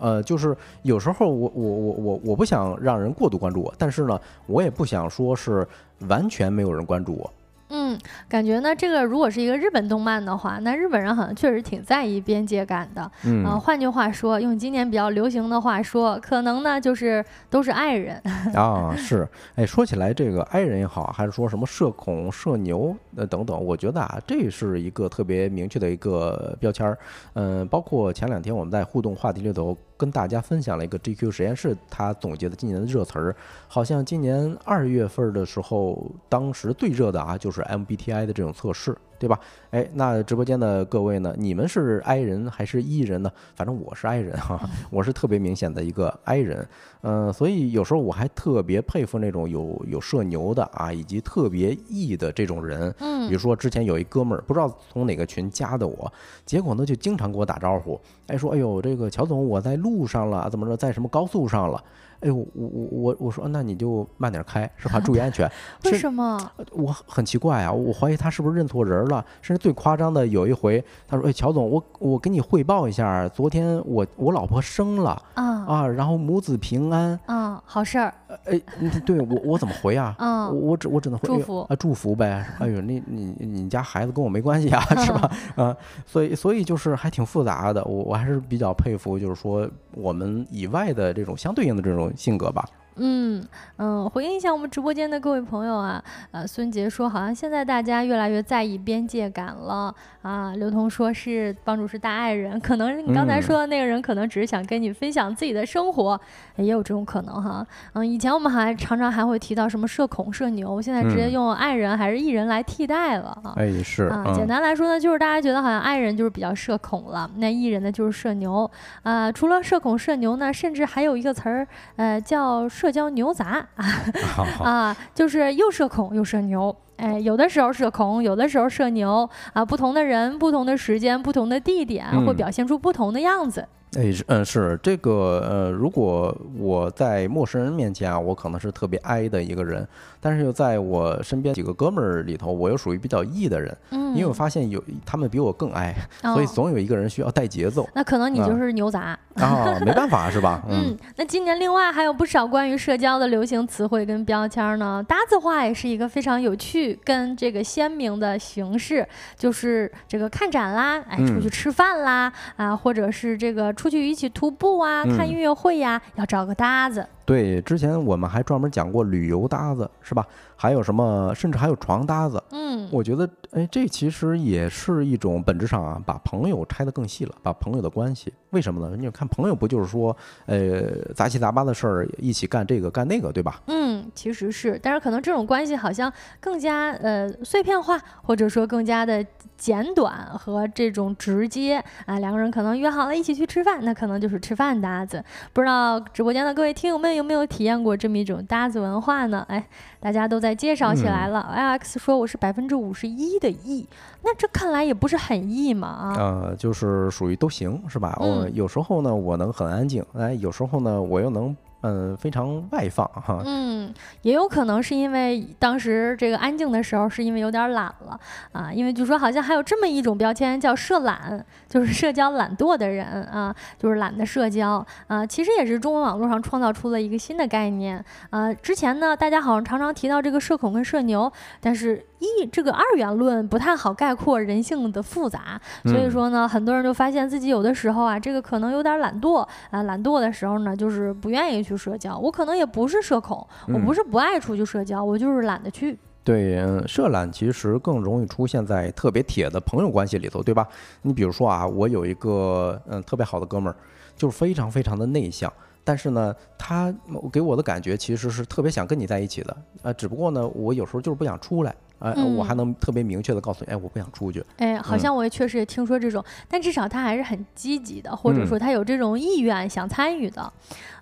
[0.00, 5.66] 呃，就是有时候我我我我我不想让人过度关注我，但是呢，我也不想说是
[6.08, 7.32] 完全没有人关注我。
[7.76, 7.98] 嗯，
[8.28, 13.10] 感觉呢，这个如果是一个日本动漫的话，那日本人好像确实挺在意边界感的。
[13.26, 18.16] 嗯，啊，换句话说，用今年比较流行的话说，可能呢就是都是爱人
[18.54, 18.94] 啊。
[18.96, 26.96] 是，哎，说起来这个爱人也好，还是说什么社恐、社牛呃等等，我觉得啊，这是一个特别明确的一个标签儿。
[27.32, 29.76] 嗯，包括前两天我们在互动话题里头。
[29.96, 33.36] 跟大家分享了一个 GQ 实验室他总结的今年的热词儿，
[33.68, 38.96] 好像今年二月份的时候，当时最热的啊就是 MBTI 的这种测试。
[39.24, 39.40] 对吧？
[39.70, 41.34] 哎，那直播间的各位呢？
[41.38, 43.32] 你们是 I 人还是 E 人呢？
[43.56, 44.60] 反正我是 I 人哈，
[44.92, 46.68] 我是特别明显的一个 I 人。
[47.00, 52.94] 嗯，所以有时候我还特别佩服那种有有社牛的啊，以及特别 E 的这种人。
[52.98, 56.12] 嗯，比如说之前有一哥们儿，不知道从哪个群加的我，
[56.44, 61.82] 结果呢就经常给我打招呼，哎说，哎呦，这个乔总，我在路上了，怎么着，在什么高速上了。
[62.24, 64.98] 哎呦，我我我我说，那你就慢点开，是吧？
[64.98, 65.50] 注意安全。
[65.84, 66.40] 为什么？
[66.72, 69.22] 我很奇怪啊，我怀疑他是不是认错人了。
[69.42, 78.14] 甚至最夸张的有一回，他说：“哎，乔总，我我给你汇报一下，昨天我我老婆生了啊啊，然后母子平安啊，好事儿。”
[78.46, 78.60] 哎，
[79.06, 80.16] 对我我怎么回啊？
[80.18, 82.44] 嗯，我我只我只能回祝福啊，祝福呗。
[82.58, 85.30] 哎呦，你你你家孩子跟我没关系啊，是吧？
[85.56, 87.84] 啊，所以所以就是还挺复杂的。
[87.84, 92.68] 我我还是比较佩服，就是说我们以外的这种相对应的这种性格吧。
[92.96, 93.44] 嗯
[93.76, 99.92] 嗯，回应一下我们直播间的各位朋友啊，呃，孙杰说好像现在大家越来越在意边界感了
[100.22, 100.54] 啊。
[100.56, 106.20] 刘同说是帮主是大爱人，可能你刚才说的那个人可能只是想跟你分享自己的生活，
[106.56, 107.66] 也有这种可能哈。
[107.94, 113.54] 嗯，以前我们还常常还会提到什么社恐、社牛，现在直接用爱人还是艺人来替代了啊。
[113.56, 118.70] 哎，是啊，简单来说呢，就是大家觉得好像爱人就是比较社恐了，那艺人呢就是社牛
[119.02, 119.32] 啊。
[119.32, 121.66] 除了社恐、社牛呢，甚至还有一个词儿，
[121.96, 122.68] 呃，叫。
[122.84, 123.66] 社交牛杂
[124.62, 133.66] 啊，就是又社恐又社牛，哎，有的时候社恐，有的时候社牛啊，不同的人、不同的时间、不同的地点，会表现出不同的样子。
[133.96, 139.86] 哎，嗯，是这个，呃，如果我在陌生人面前啊，我可能是特别 I 的一个人，
[140.20, 147.88] 但是又在我身边几个哥们儿里头，我又属于比较 E 的人，嗯，因为我发现有他们比我更 I，所以总有一个人需要带节奏。
[147.94, 150.62] 那可能你就是牛杂啊，没办法是吧？
[150.68, 163.72] 嗯，那今年另外还有不少关于社交的流行词汇跟标签呢，搭子话也是一个非常有趣跟这个鲜明的形式，就是这个看展啦，哎，出去吃饭啦，啊，或者是这个。
[163.84, 167.06] 出去一起徒步啊，看音乐会呀，要找个搭子。
[167.24, 170.26] 对，之前我们还专门讲过旅游搭子，是吧？
[170.56, 172.42] 还有什么，甚至还有床搭子。
[172.50, 178.32] 嗯，我觉得，哎，这其实也是一种本质上啊，把朋友拆得更细了，把朋友的关系。
[178.50, 178.96] 为什么呢？
[178.96, 180.16] 你看，朋友不就是说，
[180.46, 180.82] 呃，
[181.14, 183.60] 杂七杂八的事儿一起干这个干那个，对吧？
[183.66, 189.24] 嗯，其实是，但是可能这种关系好像更加呃碎片化，或者说更加的
[189.56, 192.18] 简短和这种直接啊。
[192.20, 195.22] 两个人可能约好了一起去吃饭，那可能就是吃饭搭子。
[195.52, 197.13] 不知道直播间的各位听友们。
[197.14, 199.44] 有没有体验过这么一种搭子文化呢？
[199.48, 199.66] 哎，
[200.00, 201.52] 大家都在介绍起来了。
[201.56, 203.86] Alex 说我是百分之五十一的 E，
[204.22, 206.14] 那这看来也不是很 E 嘛啊？
[206.16, 208.16] 呃，就是属于都行是吧？
[208.20, 211.56] 我有时候呢，我能很安静，哎，有时候呢，我又能。
[211.86, 213.42] 嗯，非常外放哈。
[213.44, 218.18] 嗯，也有可能是因为当时这个安静的时候，是因为有点懒了
[218.52, 218.72] 啊。
[218.72, 225.26] 因为据说好像还有这么一种标签叫社懒，就是社交懒惰的人啊，就是懒得社交啊。
[225.26, 228.52] 其实也是中文网络上创造出了一个新的概念啊。
[228.54, 231.30] 之前呢，大家好像常常提到这个社恐跟社牛，
[231.60, 232.06] 但是。
[232.24, 242.18] 一这个二元论不太好概括人性的复杂，所以说呢，很多人就发现自己有的时候啊，这个可能有点懒惰啊，懒惰的时候呢，就是不愿意去社交。
[242.18, 245.98] 我可能也不是社恐，我不是不爱出去社交，我就是懒得去。
[246.22, 250.66] 对，社懒其实更容易出现在特别铁的朋友关系里头，对吧？
[251.02, 253.76] 你比如说啊，我有一个嗯特别好的哥们儿，
[254.16, 255.52] 就是非常非常的内向。
[255.86, 256.94] 但是呢，他
[257.30, 261.74] 给我的感觉其实是特别想跟你在一起的，呃，只不过呢，我有时候就是不想出来。
[262.00, 264.44] 哎，我还能特别明确的告诉你，哎，我不想出去。
[264.58, 270.52] 哎，好像我也确实也听说这种，但至少他还是很积极的，或者说他有这种意愿想参与的。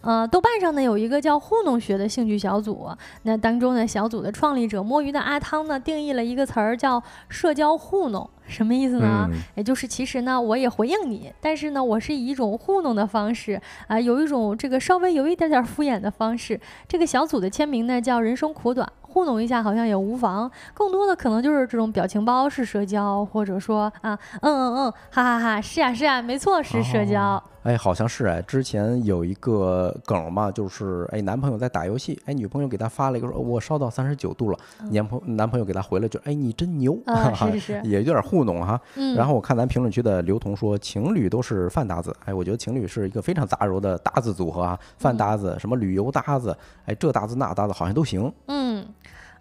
[0.03, 2.89] 呃，豆瓣上呢有一个叫“糊弄学”的兴趣小组，
[3.23, 9.29] 那当中呢小组的创立者摸鱼的阿汤呢定义了一个词儿叫“社交糊弄”，什么意思呢？
[9.55, 16.61] 也就是其实呢我也回应你，但是呢我是以一种糊弄的方式啊，有一种这个稍微有一点点敷衍的方式。
[16.89, 18.89] 这个小组的签名呢叫“人生苦短”。
[19.13, 27.43] 糊弄一下好像也无妨，更多的可能就是这种表情包式社交，或者说啊，嗯嗯嗯，哈哈哈，是呀是呀，没错是社交。
[27.63, 34.59] 哎，好像是哎，之前有一个梗嘛，就是哎，男朋友在打游戏，哎，女朋友给他发了一个说，我烧到三十九度了，
[34.91, 36.99] 男朋男朋友给他回了句，哎，你真牛，
[37.37, 38.81] 是是是，也有点糊弄哈。
[39.17, 46.57] 然后我看咱评论区的刘同说，情侣都是饭搭子，哎，我觉得情侣是一个非常杂糅的搭子组合啊，饭搭子，什么旅游搭子，
[46.87, 48.33] 哎，这搭子那搭子好像都行。
[48.49, 48.85] 嗯。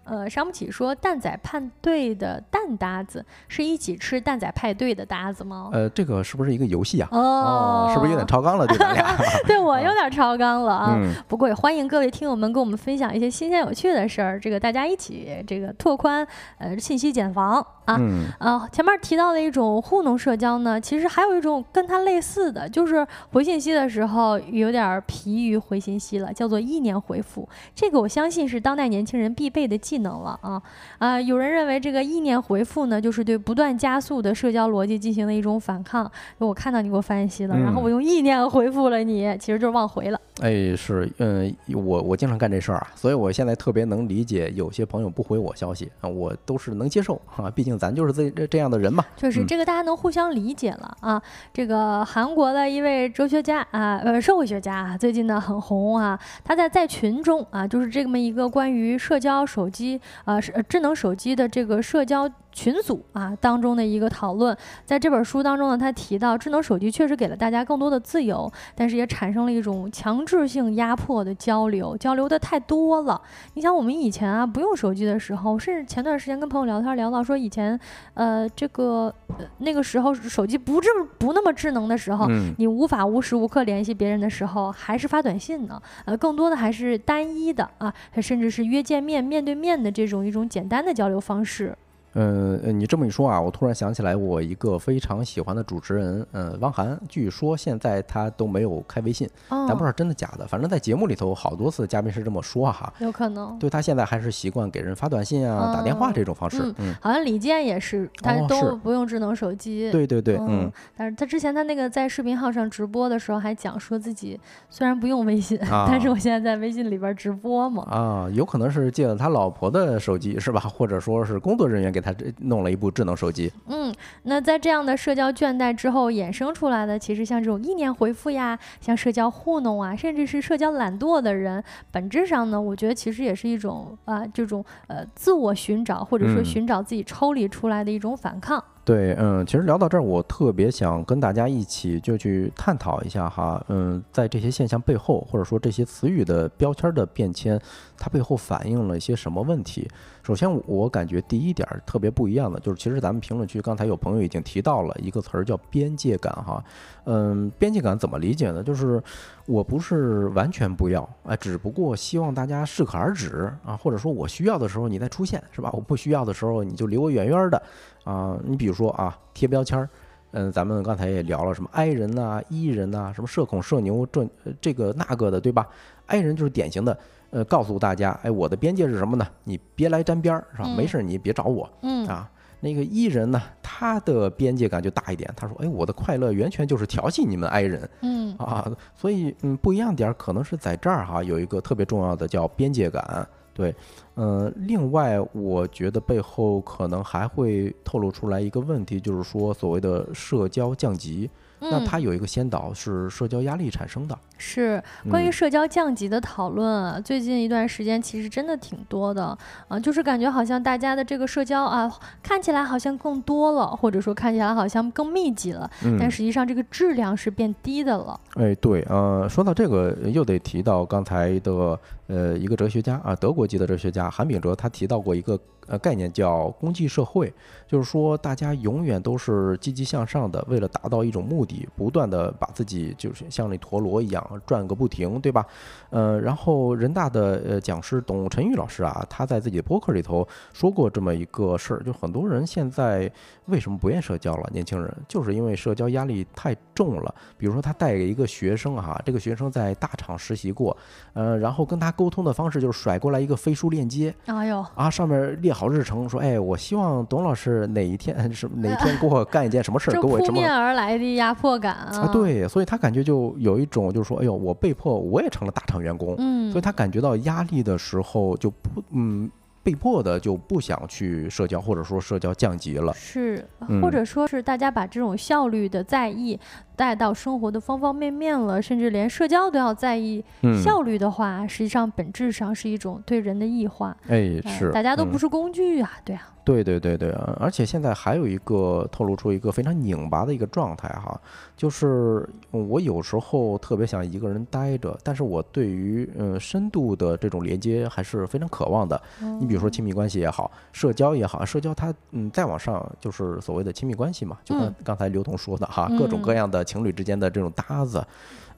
[0.04, 5.70] 呃，伤不起说蛋仔派对的蛋搭子是一起吃蛋仔派对的搭子吗？
[5.72, 7.08] 呃，这个是不是一个游戏啊？
[7.12, 8.66] 哦，是不是有点超纲了？
[8.68, 9.16] 对咱俩？
[9.46, 10.98] 对我有点超纲了啊。
[11.28, 16.26] 不过也欢迎各位听友们跟我们分享一些新鲜有趣的事儿，这个大家一起这个拓宽
[16.58, 18.00] 呃信息茧房啊。
[18.38, 27.48] 啊，前面提到的一种糊弄社交呢，其实还有一种跟它类似的，就是回信息的时候有点疲于回信息了，叫做意念回复。
[27.74, 29.78] 这个我相信是当代年轻人必备的。
[29.91, 30.62] 技能了啊
[30.98, 31.20] 啊！
[31.20, 36.10] 有人认为这个意念回复呢，就是对不断加速的社交逻辑进行的一种反抗。
[36.38, 40.20] 我看到你给我发信息了，然后我用意念回复了你，其实就是忘回了。
[40.40, 49.04] 哎，是，嗯，我我经常干这事儿啊，所以我现在特别能理解有些朋友不回我消息啊，我都是能接受啊，毕竟咱就是这这这样的人嘛。
[49.16, 51.22] 就是这个大家能互相理解了啊。
[51.52, 59.81] 这个韩国的一位哲学家啊，呃，社会学家啊，最近呢很红啊，他在在群中啊，就是这么一个关于社交手机。
[59.82, 62.30] 机啊，是智能手机的这个社交。
[62.52, 73.20] 群组啊当中的一个讨论，在这本书当中呢，他提到智能手机确实给了大家更多的自由，但是也产生了一种强制性压迫的交流，交流的太多了。
[73.54, 77.78] 你想，我们以前啊不用手机的时候，甚至前段时间跟朋友聊天聊到说，以前
[78.14, 79.12] 呃这个
[79.58, 82.28] 那个时候手机不这么不那么智能的时候，
[82.58, 91.76] 你无法无时无刻联系别人的时候，还是发短信呢，呃更多的还是单一的啊，甚至是约见面面对面的这种一种简单的交流方式。
[92.14, 100.46] 嗯，你这么一说啊，我突然想起来，我一个非常喜欢的主持人，嗯，汪涵，据说现在他都没有开微信，咱不知道真的假的。
[100.46, 103.58] 反正在节目里头，好多次嘉宾是这么说哈，有可能。
[103.58, 106.62] 对他现在还是习惯给人发短信啊、打电话这种方式。
[106.76, 109.90] 嗯，好像李健也是，他都不用智能手机。
[109.90, 110.70] 对对对，嗯。
[110.94, 114.38] 但是他之前他那个在视频号上直播的时候还讲说自己
[114.68, 117.84] 虽然不用微信，但是我现在在微信里边直播嘛。
[117.84, 120.60] 啊，有可能是借了他老婆的手机是吧？
[120.60, 122.01] 或者说是工作人员给。
[122.02, 123.50] 他这弄了一部智能手机。
[123.68, 123.94] 嗯，
[124.24, 138.62] 那在这样的社交倦怠之后衍生出来的，其实像这种意念回复呀，像社交糊弄啊，甚至是社交懒惰的人，本质上呢，我觉得其实也是一种啊，这种呃自我寻找或者说寻找自己抽离出来的一种反抗。
[138.84, 147.60] 对，嗯，其实聊到这儿，我特别想跟大家一起就去探讨一下哈，嗯，在这些现象背后，或者说这些词语的标签的变迁，
[147.96, 149.88] 它背后反映了一些什么问题？
[150.22, 156.64] 首先，我感觉第一点特别不一样的，就是其实咱们评论区刚才有朋友已经提到了一个词儿叫边界感哈，
[157.06, 158.62] 嗯，边界感怎么理解呢？
[158.62, 159.02] 就是
[159.46, 165.70] 我不是完全不要，哎，只不过希望大家适可而止啊，或者说我需要的时候你再出现，是吧？
[165.72, 167.60] 我不需要的时候你就离我远远的
[168.04, 168.38] 啊。
[168.44, 169.88] 你比如说啊，贴标签儿，
[170.30, 174.28] 嗯，咱们刚才也聊了什么 I 人呐、E 人呐，什么社恐、社牛这
[174.60, 175.66] 这个那个的，对吧
[176.06, 176.96] ？I 人就是典型的。
[177.32, 179.26] 呃，告诉大家，哎，我的边界是什么呢？
[179.42, 180.68] 你别来沾边儿，是吧？
[180.76, 181.68] 没事，你别找我。
[181.80, 182.30] 嗯啊，
[182.60, 185.32] 那个艺人呢，他的边界感就大一点。
[185.34, 187.88] 他说，哎，我的快乐源泉就是调戏你们 I 人。
[188.02, 193.26] 嗯啊，所以嗯，不一样点儿，可能是在这儿哈，有一个特别重要的叫边界感。
[193.54, 193.74] 对，
[194.16, 201.30] 嗯，另外我觉得背后可能还会透露出来一个问题，就是说所谓的社交降级。
[201.70, 207.00] 那它有一个先导是社交压力产生的，是关于社交降级的讨论啊。
[207.00, 209.36] 最近一段时间其实真的挺多的
[209.68, 211.90] 啊，就是感觉好像大家的这个社交啊，
[212.22, 218.18] 看起来好像更多了，或者说看起来好像更密集了，但实际上这个质量是变低的了。
[218.34, 225.38] 哎，对，呃，说到这个又得提到刚才的呃一个哲学家啊，德国籍的哲学家韩炳哲，他提到过一个。
[225.66, 227.32] 呃，概念叫公济社会，
[227.66, 231.68] 就是说大家永远都是积极向上的，为了达到一种目的。
[231.76, 235.46] 不断的把自己就是像那陀螺一样转个不停，对吧？
[235.90, 243.10] 呃，然后人大的呃讲师董晨宇老师啊，他在自己的博客里头说过这么一个事儿，就很多人现在
[243.46, 244.48] 为什么不愿社交了？
[244.52, 246.54] 年轻人就是因为社交压力太
[246.84, 247.14] 重了。
[247.38, 250.76] 比如说他带给一个学生哈，这个学生在大厂实习过，
[251.12, 262.08] 呃，然后跟他沟通的方式就是甩过来一个飞书链接，哎呦啊，上面列好日程，说哎，我希望董老师哪一天是哪天给我干一件什么事儿， 给我这么扑面而来的压迫感啊！
[262.12, 269.30] 对，所以他感觉就有一种就是说，哎呦，我被迫我也成了大厂员工，嗯，所以他感觉到压力的时候就不嗯。
[269.64, 273.48] 被迫的就不想去社交，或者说社交降级了，是，
[273.80, 276.36] 或者说是大家把这种效率的在意
[276.76, 280.24] 带到生活的方方面面了，甚至连社交都要在意
[280.62, 283.96] 效率的话，实际上本质上是一种对人的异化。
[284.08, 286.28] 哎，是，大家都不是工具啊，对啊。
[286.44, 287.08] 对对对对，
[287.38, 291.16] 而且现在还有一个透露出一个非常拧巴的一个状态哈，
[291.56, 299.00] 就是我有时候特别想一个人待着，但是我对于嗯深度的这种连接还是非常渴望的。
[299.38, 308.04] 你比如说亲密关系也好，社交也好，社交它嗯再往上就是所谓的亲密关系嘛，就跟刚才刘同说的哈，各种各样的情侣之间的这种搭子。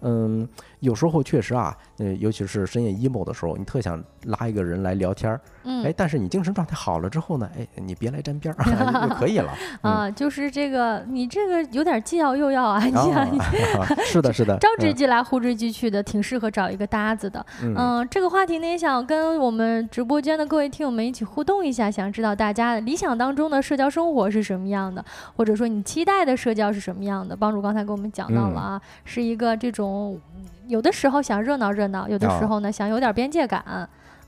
[0.01, 0.47] 嗯，
[0.81, 8.65] 有时候确实啊，呃，尤其是深夜 emo 的时候，你特想拉一个人来聊天儿，嗯，哎，但是你精神状态好了之后呢，哎，你别来沾边儿
[9.09, 9.53] 就可以了
[9.83, 10.11] 啊。
[10.11, 12.93] 就是这个，你这个有点既要又要啊，你
[14.05, 17.45] 是的，是的，招之即来，呼之即去的，挺适合找一个搭子的。
[17.63, 25.05] 嗯，这个话题呢，也想跟我们直播间的各位听友们一起互动一下，想知道大家理想当中的社交生活是什么样的，
[25.37, 27.35] 或者说你期待的社交是什么样的？
[27.35, 30.21] 帮主刚才给我们讲到了啊，是一个这种。
[30.67, 33.63] 有的时候想热闹热闹，有的时候呢想有点边界感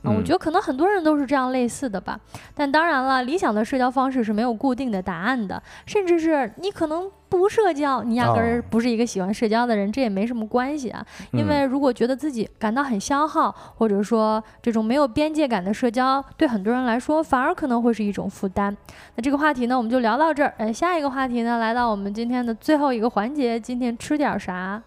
[0.06, 0.14] 啊。
[0.16, 2.18] 我觉得可能很多人都是这样类似的吧。
[2.54, 11.04] 但当然了，理想的社交方式是没有固定的答案的，甚至是你可能不社交，你压根儿不是一个喜欢社交的人，这也没什么关系啊。
[11.32, 18.74] 因为如果觉得自己感到很消耗，或者说这种没有边界感的社交，对很多人来说反而可能会是一种负担。
[19.16, 20.54] 那这个话题呢，我们就聊到这儿。
[20.58, 24.80] 哎，下一个话题呢，来到我们今天的最后一个环节，今天吃点啥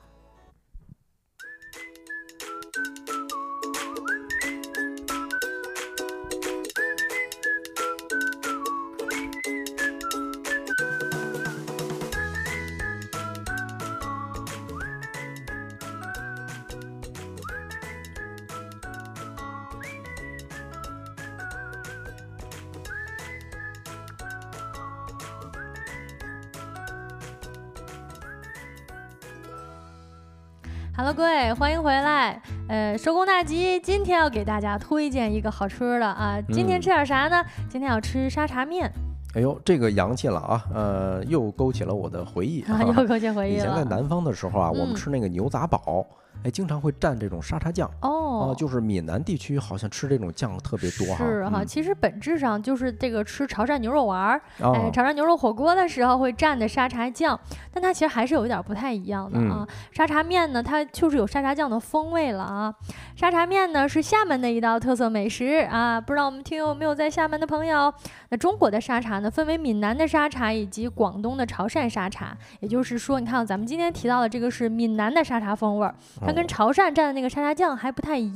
[30.99, 32.41] ？Hello，各位，欢迎回来。
[32.67, 36.37] 呃，收工大吉，今天要给大家推荐一个好吃的啊。
[36.51, 37.41] 今天吃点啥呢？
[37.69, 38.91] 今天要吃沙茶面。
[39.33, 40.61] 哎呦，这个洋气了啊！
[40.73, 43.59] 呃，又勾起了我的回忆啊， 又勾起回忆了。
[43.59, 46.05] 以前在南方的时候啊，我们吃那个牛杂煲。
[46.43, 48.18] 哎，经常会蘸这种沙茶酱哦，
[48.57, 51.25] 就是闽南地区好像吃这种酱特别多哈。
[51.25, 57.39] 是哈，其实本质上就是这个吃潮汕牛肉丸儿，哎，潮汕牛肉火锅的时候会蘸的沙茶酱，
[57.73, 59.67] 但它其实还是有一点不太一样的啊。
[59.91, 62.73] 沙茶面呢，它就是有沙茶酱的风味了啊。
[63.15, 67.93] 沙茶面呢是厦门的一道特色美食啊，不知道我们听友有没有在厦门的朋友？
[68.29, 75.93] 那中国的沙茶呢，分为闽南的沙茶以及广东的潮汕沙茶，也就是说，你看咱们今天提到的这个是闽南的沙茶风味儿。
[76.21, 78.28] 它跟潮汕蘸的那个沙茶酱还不太一样，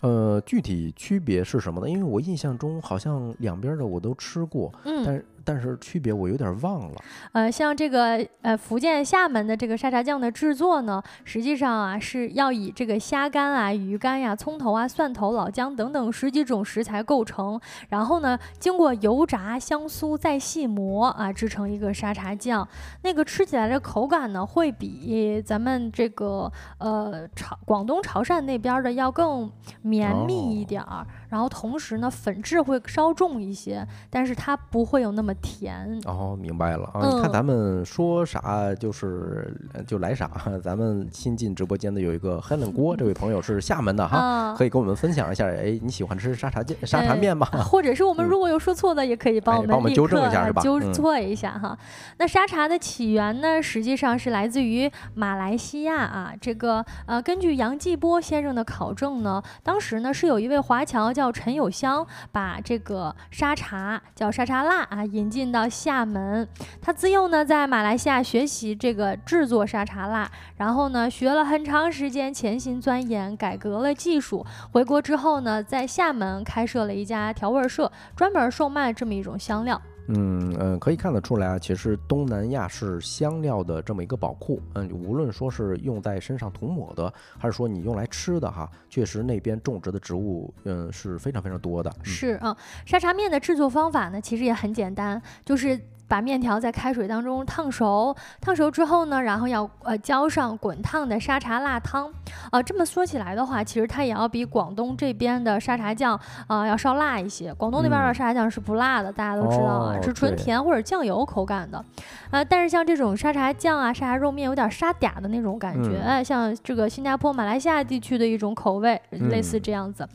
[0.00, 1.90] 呃，具体区别是什么呢？
[1.90, 5.24] 因为我印象中好像两边的我都吃过，嗯，但是。
[5.48, 6.96] 但是区别我有点忘了。
[7.32, 22.68] 呃，像这个呃福建厦门的这个沙茶酱的制作呢，实际上啊是要以这个虾干啊、鱼干呀、葱头啊、蒜头、老姜等等十几种食材构成，然后呢经过油炸、香酥再细磨啊，制成一个沙茶酱。
[23.02, 31.06] 那个吃起来的口感呢，会比咱们这个呃潮广东潮汕那边的要更绵密一点儿。
[31.28, 36.00] 然后同时呢，粉质会稍重一些，但是它不会有那么甜。
[36.06, 37.06] 哦，明白了啊！
[37.06, 39.54] 你看咱们说啥就是
[39.86, 40.30] 就来啥。
[40.64, 45.46] 咱们新进直播间的有一个黑冷锅，这位朋友是厦门的哈，可以跟我们分享一下。
[45.46, 47.46] 哎，你喜欢吃沙茶面沙茶面吗？
[47.46, 50.62] 或者是我们如果有说错的，也可以帮我们帮我们纠正一下是吧？
[50.62, 51.76] 纠错一下哈。
[52.16, 56.32] 那沙茶的起源呢，实际上是来自于马来西亚啊。
[56.40, 61.12] 这个呃，根据杨继波先生的考证呢，当时呢是有一位华侨。
[61.18, 66.48] 叫陈友香把这个沙茶叫沙茶辣啊引进到厦门，
[66.80, 74.46] 他自幼呢在马来西亚学习这个制作沙茶辣，然后呢学了很长时间，潜心钻研，改革了技术。
[74.70, 79.82] 回国之后呢，在厦门开设了一家调味社，专门售卖这么一种香料。
[80.08, 84.60] 嗯嗯，可以看得出来啊，其实东南亚是香料的这么一个宝库。
[84.74, 91.94] 嗯，无论说是用在身上涂抹的，还是说你用来吃的哈，确实那边种植的植物，嗯，是非常非常多的。
[92.02, 95.78] 是啊，沙茶面的制作方法呢，其实也很简单，就是。
[96.08, 102.10] 把面条在开水当中烫熟，烫熟之后呢，然后要呃浇上滚烫的沙茶辣汤，
[102.50, 107.52] 呃，这么说起来的话，其实它也要比广东这边的沙茶酱啊要稍辣一些。
[107.52, 111.84] 广东那边的沙茶酱是不辣的，大家都知道啊，是纯甜或者酱油口感的。
[112.30, 120.08] 呃，但是像这种沙茶酱啊、沙茶肉面有点沙嗲的那种感觉，哎，像这个新加坡、马来西亚地区的一种口味，类似这样子。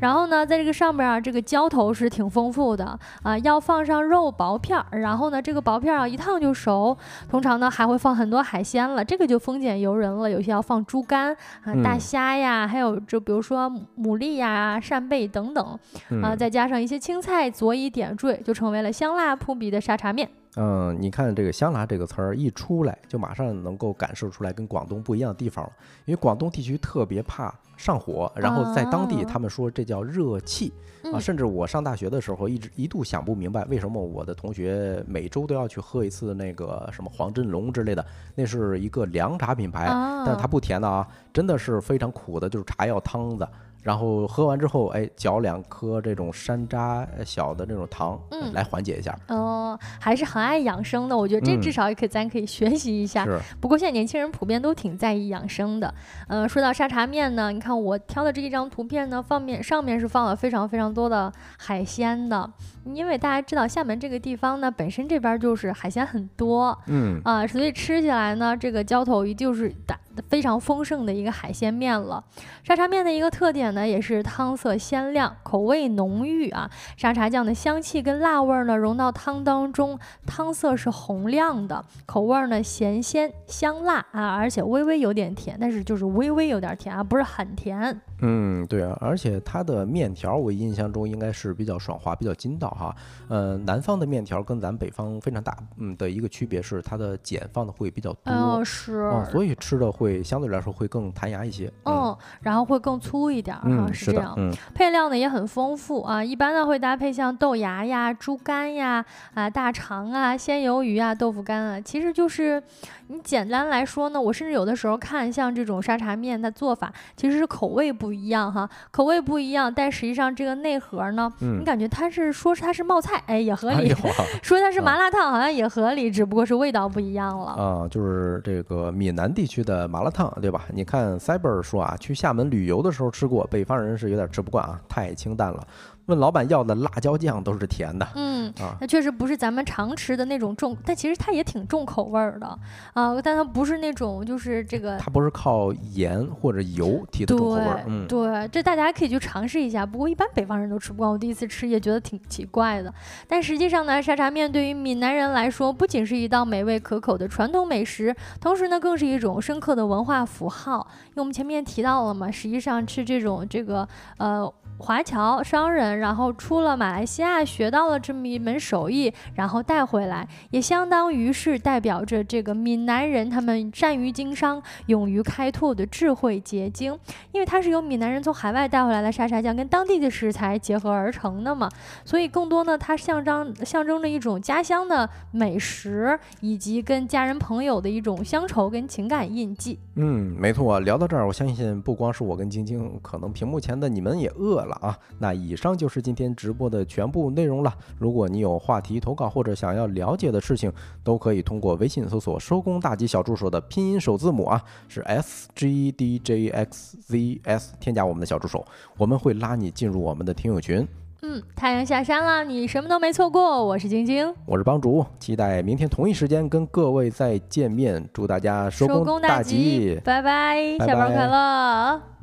[0.00, 5.35] 然后呢，在这个上边啊，这个浇头是挺丰富的啊，要放上肉薄片儿，然后呢。
[5.40, 6.96] 这个薄片啊，一烫就熟。
[7.28, 10.30] 通常呢，还会放很多海鲜了，这个就丰俭由人了。
[10.30, 15.78] 有些要放猪肝啊、大虾呀，还有就比如说牡蛎呀、扇贝等等
[16.22, 20.28] 啊，再加上一些青菜佐以点缀，就成为了香辣扑鼻的沙茶面。
[20.56, 25.72] 嗯，你看这个“香辣”这个词儿一出来，就马上能够感受出来跟广东不一样的地方了。
[26.06, 30.72] 因为广东地区特别怕上火，然后在当地他们说这叫热气
[31.12, 31.20] 啊。
[31.20, 38.04] 甚至我上大学的时候，一直一度想不明白为什么我的同学每周都要去喝一次那个什么黄振龙之类的，
[38.34, 39.86] 那是一个凉茶品牌，
[40.24, 43.46] 但是它不甜的啊，真的是非常苦的，就是茶药汤子。
[43.86, 49.16] 然后喝完之后，哎，嚼两颗这种山楂小的这种糖，嗯，来缓解一下。
[49.28, 53.24] 哦，还是很爱养生的，我觉得这至少也可以，咱可以学习一下。
[53.24, 53.38] 是。
[53.60, 55.94] 不过现在年轻人普遍都挺在意养生的。
[56.26, 62.50] 嗯，说到沙茶面呢，你看我挑的这一张图片呢，放面上面是放了非常非常多的海鲜的，
[62.94, 69.98] 因为大家知道厦门这个地方呢，本身这边就是海鲜很多，嗯啊，所以吃起来呢，这个浇头鱼就是大。
[70.30, 72.24] 非常丰盛的一个海鲜面了。
[72.64, 76.70] 沙茶面的一个特点呢，也是汤色鲜亮，口味浓郁啊。
[76.96, 88.00] 沙茶酱的香气跟辣味呢融到汤当中，汤色是红亮的，口味呢咸鲜香辣啊，而且微微有点甜，但是就是微微有点甜啊，不是很甜。
[88.20, 92.96] 嗯，对啊，而且它的面条我印象中应该是比较爽滑、比较筋道哈。
[93.28, 101.70] 呃，南方的面条跟咱北方非常大嗯的一个区别是它的碱放的会比较多，是，所以吃的会相对来说会更弹牙一些。
[101.84, 104.32] 嗯，然后会更粗一点啊，是这样。
[104.38, 109.04] 嗯，配料呢也很丰富啊，一般呢会搭配像豆芽呀、猪肝呀、
[109.34, 112.62] 啊大肠啊、鲜鱿鱼啊、豆腐干啊，其实就是
[113.08, 118.05] 你简单来说呢，我甚至有的时候看像这种沙茶面，它做法其实是口味不。
[118.06, 123.92] 不一样哈，口味不一样，但实际上这个内核呢，你感觉它是说它是冒菜，哎也合理；
[124.44, 127.46] 说它是麻辣烫好像也合理，只不过是味道不一样了。
[127.46, 130.66] 啊，就是这个闽南地区的麻辣烫，对吧？
[130.72, 135.66] 你看 Cyber 说啊，去厦门旅游的时候吃过，北方人是有点吃不惯啊，太清淡了。
[136.06, 142.46] 问老板要的辣椒酱都是甜的，嗯啊，那确实不是咱们常吃的那种重，但其实它也挺重口味儿的
[142.94, 149.84] 啊，但它不是那种就是这个，它不是靠盐或者油提的重口味儿，嗯，对，这大家可以去尝试一下。
[149.84, 152.92] 不过一般北方人都吃不惯，我第一次吃也觉得挺奇怪的。
[153.26, 160.86] 但实际上呢，沙茶面对于闽南人来说，不仅是一道美味可口的传统美食，同时呢，更是一种深刻的文化符号。
[161.08, 163.88] 因为我们前面提到了嘛，实际上吃这种这个
[164.18, 164.52] 呃。
[164.78, 176.96] 华侨商人，然后出了马来西亚，学到了这么一门手艺，然后带回来，也相当于是代表着这个闽南人他们善于经商、勇于开拓的智慧结晶。
[177.32, 181.70] 因为它是由闽南人从海外带回来的沙茶酱，跟当地的食材结合而成的嘛，
[182.04, 189.78] 所以更多呢，它象征象征着一种家乡的美食，以及跟家人朋友的一种乡愁跟情感印记。
[189.94, 190.78] 嗯，没错。
[190.80, 194.65] 聊到这儿，我相信不光是我跟晶晶，可能屏幕前的你们也饿。
[194.65, 197.72] 了啊，那以上就是今天直播的全部内容了。
[197.98, 208.64] 如果你有话题投稿或者想要了解的事情，都可以通过微信搜索“收工大吉小助手”的拼音首字母啊，是 S G D J X Z S，添加我们的小助手，
[208.96, 210.86] 我们会拉你进入我们的听友群。
[211.22, 213.64] 嗯，太阳下山了，你什么都没错过。
[213.64, 218.06] 我是晶晶，我是帮主，期待明天同一时间跟各位再见面。
[218.12, 222.15] 祝大家收工大吉，拜拜，下班快乐。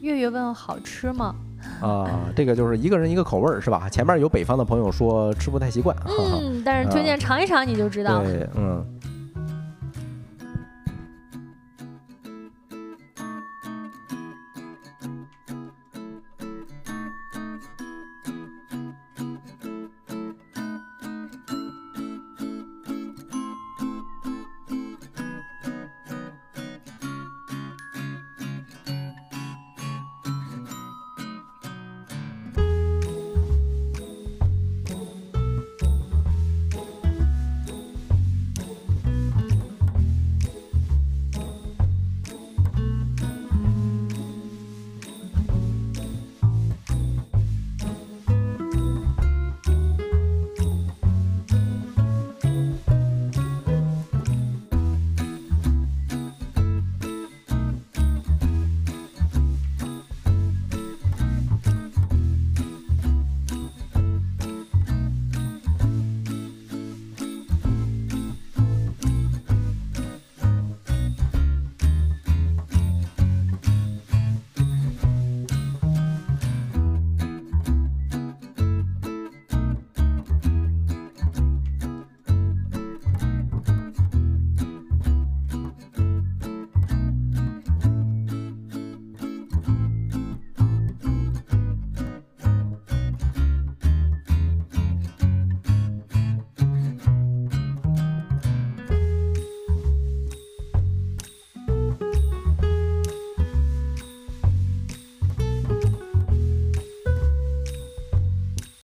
[0.00, 1.34] 月月问好吃吗？
[1.80, 3.88] 啊，这个就是一个人一个口味儿，是吧？
[3.88, 8.22] 前面有北方的朋友说吃不太习惯，嗯，但是推荐尝一尝你就知道。
[8.22, 8.84] 对，嗯。